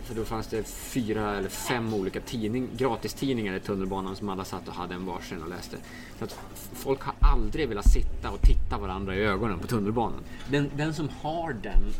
[0.04, 4.68] För då fanns det fyra eller fem olika tidning, gratistidningar i tunnelbanan som alla satt
[4.68, 5.78] och hade en varsin och läste.
[6.20, 6.40] Så att
[6.74, 10.24] folk har aldrig velat sitta och titta varandra i ögonen på tunnelbanan.
[10.50, 11.94] Den, den som har den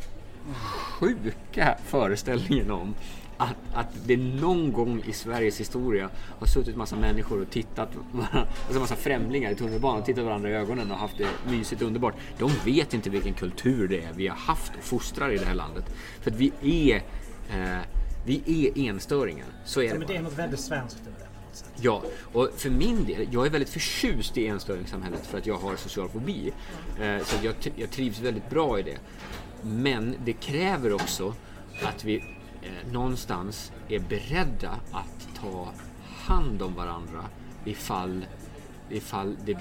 [1.00, 2.94] sjuka föreställningen om
[3.42, 8.48] att, att det någon gång i Sveriges historia har suttit massa människor och tittat, varandra-
[8.66, 11.88] alltså massa främlingar i tunnelbanan och tittat varandra i ögonen och haft det mysigt och
[11.88, 12.16] underbart.
[12.38, 15.56] De vet inte vilken kultur det är vi har haft och fostrar i det här
[15.56, 15.86] landet.
[16.22, 16.52] För att vi
[16.92, 17.04] är,
[17.52, 17.80] eh,
[18.26, 18.44] vi
[18.76, 19.46] är enstöringar.
[19.66, 20.14] Så är Ja, det men bara.
[20.14, 21.26] det är något väldigt svenskt över det.
[21.82, 25.76] Ja, och för min del, jag är väldigt förtjust i enstöringssamhället för att jag har
[25.76, 26.54] social fobi.
[27.02, 28.98] Eh, så jag, jag trivs väldigt bra i det.
[29.64, 31.34] Men det kräver också
[31.84, 32.16] att vi
[32.62, 35.74] eh, någonstans är beredda att ta
[36.26, 37.26] hand om varandra
[37.66, 38.26] ifall,
[38.90, 39.58] ifall det,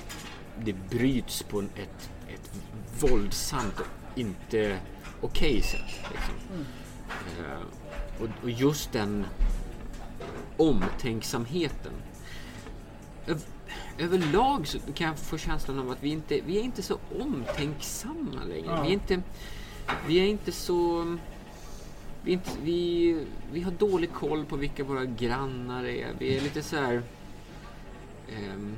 [0.64, 2.50] det bryts på ett, ett
[3.00, 4.78] våldsamt och inte
[5.20, 5.80] okej sätt.
[6.12, 6.34] Liksom.
[6.54, 6.60] Eh,
[8.20, 9.26] och, och just den
[10.56, 11.92] omtänksamheten.
[13.26, 13.44] Öv,
[13.98, 18.44] överlag så kan jag få känslan av att vi inte vi är inte så omtänksamma
[18.48, 18.66] längre.
[18.66, 18.82] Ja.
[18.82, 19.22] Vi, är inte,
[20.06, 21.16] vi är inte så...
[22.22, 26.14] Vi, inte, vi, vi har dålig koll på vilka våra grannar är.
[26.18, 27.02] Vi är lite så här...
[28.28, 28.76] ehm,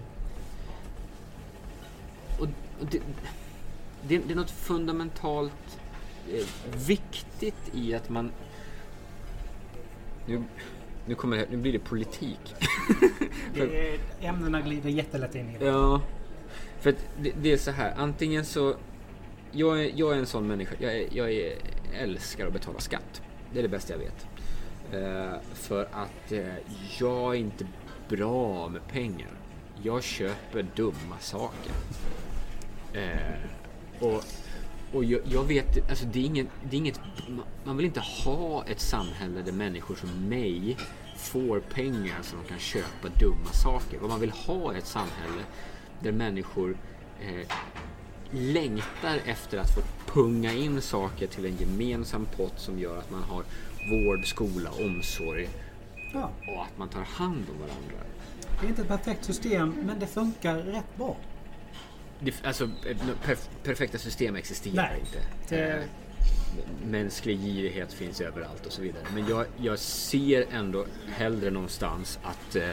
[2.40, 2.48] och,
[2.80, 3.02] och det,
[4.08, 5.81] det, det är något fundamentalt eh,
[6.86, 8.32] viktigt i att man...
[10.26, 10.42] Nu,
[11.06, 12.54] nu, kommer det, nu blir det politik.
[13.54, 15.64] Det är, ämnena glider jättelätt in i det.
[15.64, 16.00] Ja,
[16.80, 17.94] för att det, det är så här.
[17.96, 18.76] Antingen så...
[19.52, 20.74] Jag är, jag är en sån människa.
[20.78, 21.54] Jag, är, jag är,
[21.94, 23.22] älskar att betala skatt.
[23.52, 24.26] Det är det bästa jag vet.
[24.92, 26.54] Eh, för att eh,
[26.98, 27.66] jag är inte
[28.08, 29.30] bra med pengar.
[29.82, 31.72] Jag köper dumma saker.
[32.94, 33.36] Eh,
[34.00, 34.24] och
[34.92, 37.00] och jag, jag vet, alltså det är, inget, det är inget...
[37.64, 40.76] Man vill inte ha ett samhälle där människor som mig
[41.16, 43.98] får pengar så de kan köpa dumma saker.
[43.98, 45.42] Vad man vill ha är ett samhälle
[46.00, 46.76] där människor
[47.20, 47.46] eh,
[48.30, 53.22] längtar efter att få punga in saker till en gemensam pott som gör att man
[53.22, 53.44] har
[53.90, 55.48] vård, skola, omsorg
[56.12, 56.30] Ja.
[56.48, 58.06] och att man tar hand om varandra.
[58.60, 61.16] Det är inte ett perfekt system, men det funkar rätt bra.
[62.44, 62.70] Alltså,
[63.64, 65.18] perfekta system existerar Nej, inte.
[65.48, 65.82] det- Eh,
[66.86, 69.02] Mänsklig girighet finns överallt och så vidare.
[69.14, 72.68] Men jag, jag ser ändå hellre någonstans att, eh,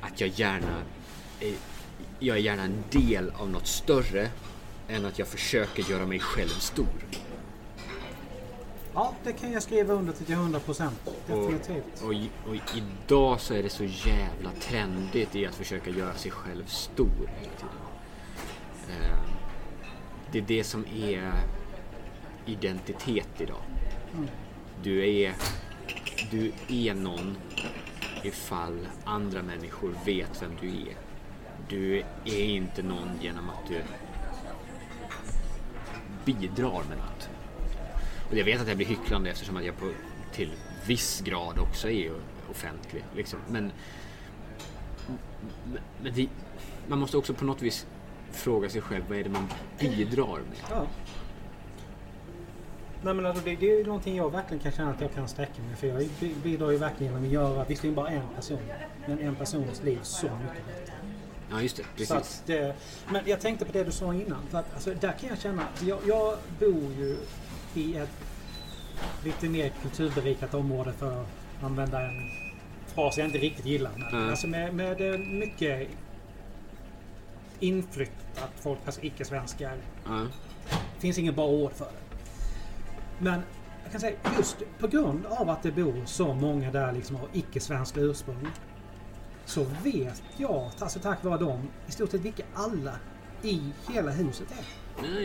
[0.00, 0.82] att jag gärna
[1.40, 1.52] är,
[2.18, 4.28] jag är gärna en del av något större
[4.88, 6.86] än att jag försöker göra mig själv stor.
[8.94, 11.10] Ja, det kan jag skriva under till 100 procent.
[11.26, 12.02] Definitivt.
[12.02, 12.14] Och, och,
[12.48, 17.30] och idag så är det så jävla trendigt i att försöka göra sig själv stor
[17.38, 17.78] hela tiden.
[18.88, 19.18] Eh,
[20.32, 21.32] det är det som är
[22.46, 23.62] identitet idag.
[24.82, 25.34] Du är,
[26.30, 27.36] du är någon
[28.22, 30.96] ifall andra människor vet vem du är.
[31.68, 33.82] Du är inte någon genom att du
[36.24, 37.17] bidrar med något.
[38.30, 39.90] Och jag vet att jag blir hycklande eftersom att jag på,
[40.32, 40.52] till
[40.86, 42.12] viss grad också är
[42.50, 43.04] offentlig.
[43.16, 43.38] Liksom.
[43.48, 43.72] Men,
[46.02, 46.28] men det,
[46.88, 47.86] man måste också på något vis
[48.32, 49.48] fråga sig själv vad är det man
[49.80, 50.58] bidrar med.
[50.70, 50.86] Ja.
[53.02, 55.62] Nej men alltså det, det är någonting jag verkligen kan känna att jag kan sträcka
[55.62, 55.86] mig för.
[55.86, 56.08] Jag
[56.42, 58.58] bidrar ju verkligen genom att göra, visserligen bara en person,
[59.06, 60.92] men en persons liv så mycket bättre.
[61.50, 62.40] Ja just det, Så precis.
[62.40, 62.74] att det,
[63.12, 64.46] men jag tänkte på det du sa innan.
[64.50, 67.16] För att, alltså, där kan jag känna, jag, jag bor ju
[67.74, 68.10] i ett
[69.24, 71.26] lite mer kulturberikat område för att
[71.62, 72.30] använda en
[72.86, 73.90] fras jag inte riktigt gillar.
[73.96, 74.30] Men, Mm.
[74.30, 75.88] Alltså med, med eh, mycket
[77.60, 79.76] inflyttat folk, alltså icke-svenskar.
[80.70, 82.16] Det finns ingen bra ord för det.
[83.18, 83.40] Men
[83.82, 87.28] jag kan säga just på grund av att det bor så många där liksom av
[87.32, 88.48] icke-svenskt ursprung.
[89.44, 92.92] Så vet jag, alltså tack vare dem, i stort sett vilka alla
[93.42, 93.60] i
[93.92, 94.64] hela huset är.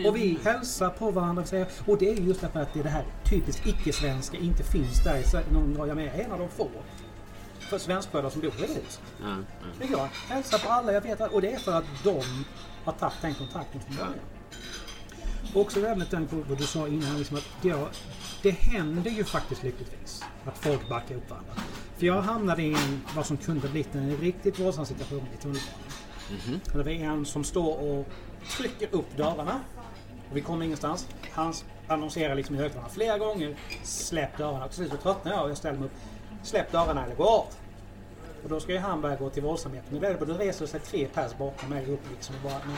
[0.06, 2.84] Och vi hälsar på varandra och säger, och det är just därför att det, är
[2.84, 5.18] det här typiskt icke-svenska inte finns där.
[5.18, 5.46] i Sverige.
[5.78, 6.70] Jag med, en av de få
[7.58, 9.00] för svenskfödda som bor i det huset.
[9.22, 9.66] Ja, ja.
[9.78, 12.22] Men jag hälsar på alla jag vet och det är för att de
[12.84, 14.24] har tagit den kontakten från början.
[15.54, 17.76] Och också det här med tanke på vad du sa innan, liksom att det,
[18.42, 21.52] det händer ju faktiskt lyckligtvis att folk backar upp varandra.
[21.96, 25.83] För jag hamnade i en, vad som kunde blivit en riktigt våldsam situation i tunnelbanan.
[26.30, 26.60] Mhm.
[26.72, 28.06] Och Det var en som står och
[28.56, 29.60] trycker upp dörrarna.
[30.30, 31.08] Och vi kommer ingenstans.
[31.32, 31.54] Han
[31.88, 33.56] annonserar liksom i högtalarna flera gånger.
[33.82, 34.66] Släpp dörrarna.
[34.68, 35.92] Till slut så tröttnar jag och jag ställer mig upp.
[36.42, 37.46] Släpp dörrarna eller gå av.
[38.42, 39.84] Och då ska ju han börja gå till våldsamhet.
[39.90, 42.76] Men då, då reser sig tre pers bakom mig upp liksom och bara nej.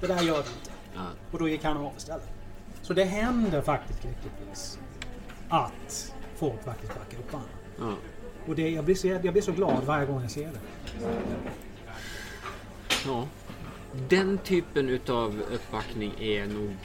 [0.00, 0.70] Det där gör vi inte.
[0.94, 1.00] Ja.
[1.32, 2.28] Och då gick han av istället.
[2.82, 4.78] Så det händer faktiskt lyckligtvis
[5.48, 7.52] att folk faktiskt backar upp varandra.
[7.78, 7.94] Ja.
[8.48, 10.60] Och det, jag, blir så, jag blir så glad varje gång jag ser det.
[13.06, 13.28] Ja.
[14.08, 16.76] Den typen utav uppbackning är nog...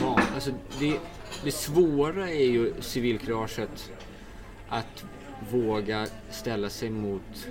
[0.00, 0.98] Ja, alltså det,
[1.44, 3.90] det svåra är ju civilkuraget
[4.68, 5.04] att
[5.50, 7.48] våga ställa sig mot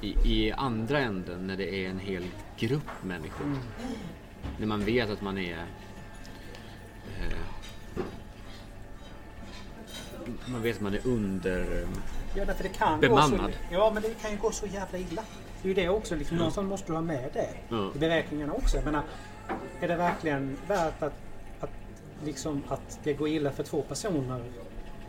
[0.00, 2.24] i, i andra änden när det är en hel
[2.58, 3.46] grupp människor.
[4.58, 5.66] När man vet att man är...
[7.20, 8.02] Eh,
[10.46, 11.86] man vet att man är under...
[12.34, 13.40] Ja, därför det kan Bemannad.
[13.40, 15.22] Gå så, ja, men det kan ju gå så jävla illa.
[15.66, 16.16] Det är ju det också.
[16.16, 17.90] Liksom, Någonstans måste du ha med det Ja.
[17.94, 18.76] i beräkningarna också.
[18.76, 19.02] Jag menar,
[19.80, 21.12] är det verkligen värt att,
[21.60, 21.70] att,
[22.24, 24.42] liksom, att det går illa för två personer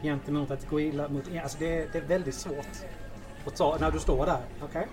[0.02, 1.40] gentemot att det går illa mot en?
[1.44, 2.68] Alltså det, är- det är väldigt svårt
[3.46, 4.40] att ta när du står där.
[4.64, 4.88] Okej?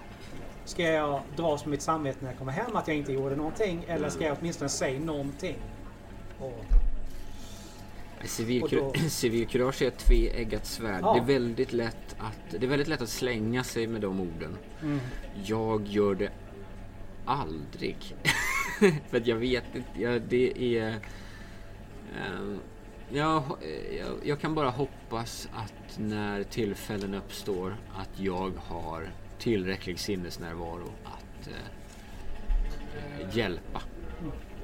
[0.64, 3.84] Ska jag dras med mitt samvete när jag kommer hem att jag inte gjorde någonting?
[3.88, 5.56] Eller ska jag åtminstone säga någonting?
[6.38, 6.64] Och,
[8.24, 11.00] Civilkur- då- Civilkurage är ett tveeggat svärd.
[11.02, 11.14] Ja.
[11.14, 14.56] Det, är väldigt lätt att, det är väldigt lätt att slänga sig med de orden.
[14.82, 15.00] mm.
[15.44, 16.30] Jag gör det
[17.24, 17.96] aldrig.
[19.10, 20.98] För att jag vet inte, ja, det är...
[22.16, 22.58] ehm,
[23.10, 23.42] jag,
[23.98, 29.08] jag, jag kan bara hoppas att när tillfällen uppstår att jag har
[29.38, 31.54] tillräcklig sinnesnärvaro att eh,
[33.20, 33.82] eh, hjälpa.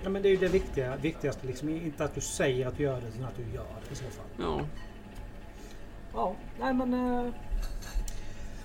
[0.03, 1.47] Ja, men det är ju det viktiga, viktigaste.
[1.47, 3.95] Liksom, inte att du säger att du gör det, utan att du gör det i
[3.95, 4.27] så fall.
[4.39, 4.61] Ja,
[6.15, 6.95] Ja, nej men...
[7.27, 7.33] Eh,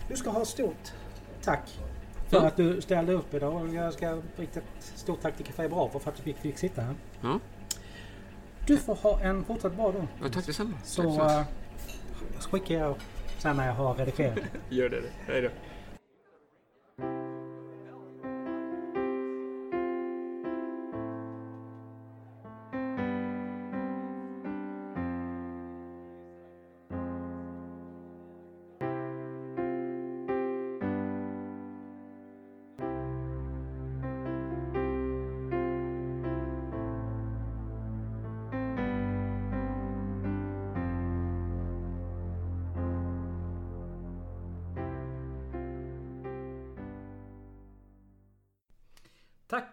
[0.10, 0.92] du ska ha stort
[1.42, 1.80] tack
[2.30, 2.48] för Ja.
[2.48, 3.74] att du ställde upp idag.
[3.74, 4.66] Jag ska rikta ett
[4.96, 6.96] stort tack till Café Bravo för att du fick, fick sitta här.
[7.22, 7.40] ja.
[8.68, 10.08] Du får ha en fortsatt bra dag.
[10.22, 10.74] ja tack detsamma.
[10.84, 12.36] Så tack så mycket.
[12.36, 12.96] eh, skickar jag
[13.38, 14.40] sen när jag har redigerat.
[14.70, 15.02] Gör det.
[15.28, 15.50] Hej då.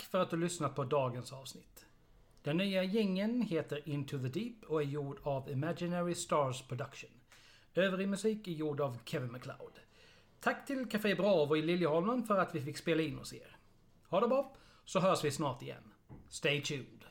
[0.02, 1.86] Tack för att du lyssnat på dagens avsnitt.
[2.42, 7.10] Den nya gängen heter Into the Deep och är gjord av Imaginary Stars Production.
[7.74, 9.78] Övrig musik är gjord av Kevin MacLeod.
[10.40, 13.56] Tack till Café Bravo i Liljeholmen för att vi fick spela in hos er.
[14.08, 15.92] Ha det bra, så hörs vi snart igen.
[16.28, 17.01] Stay tuned.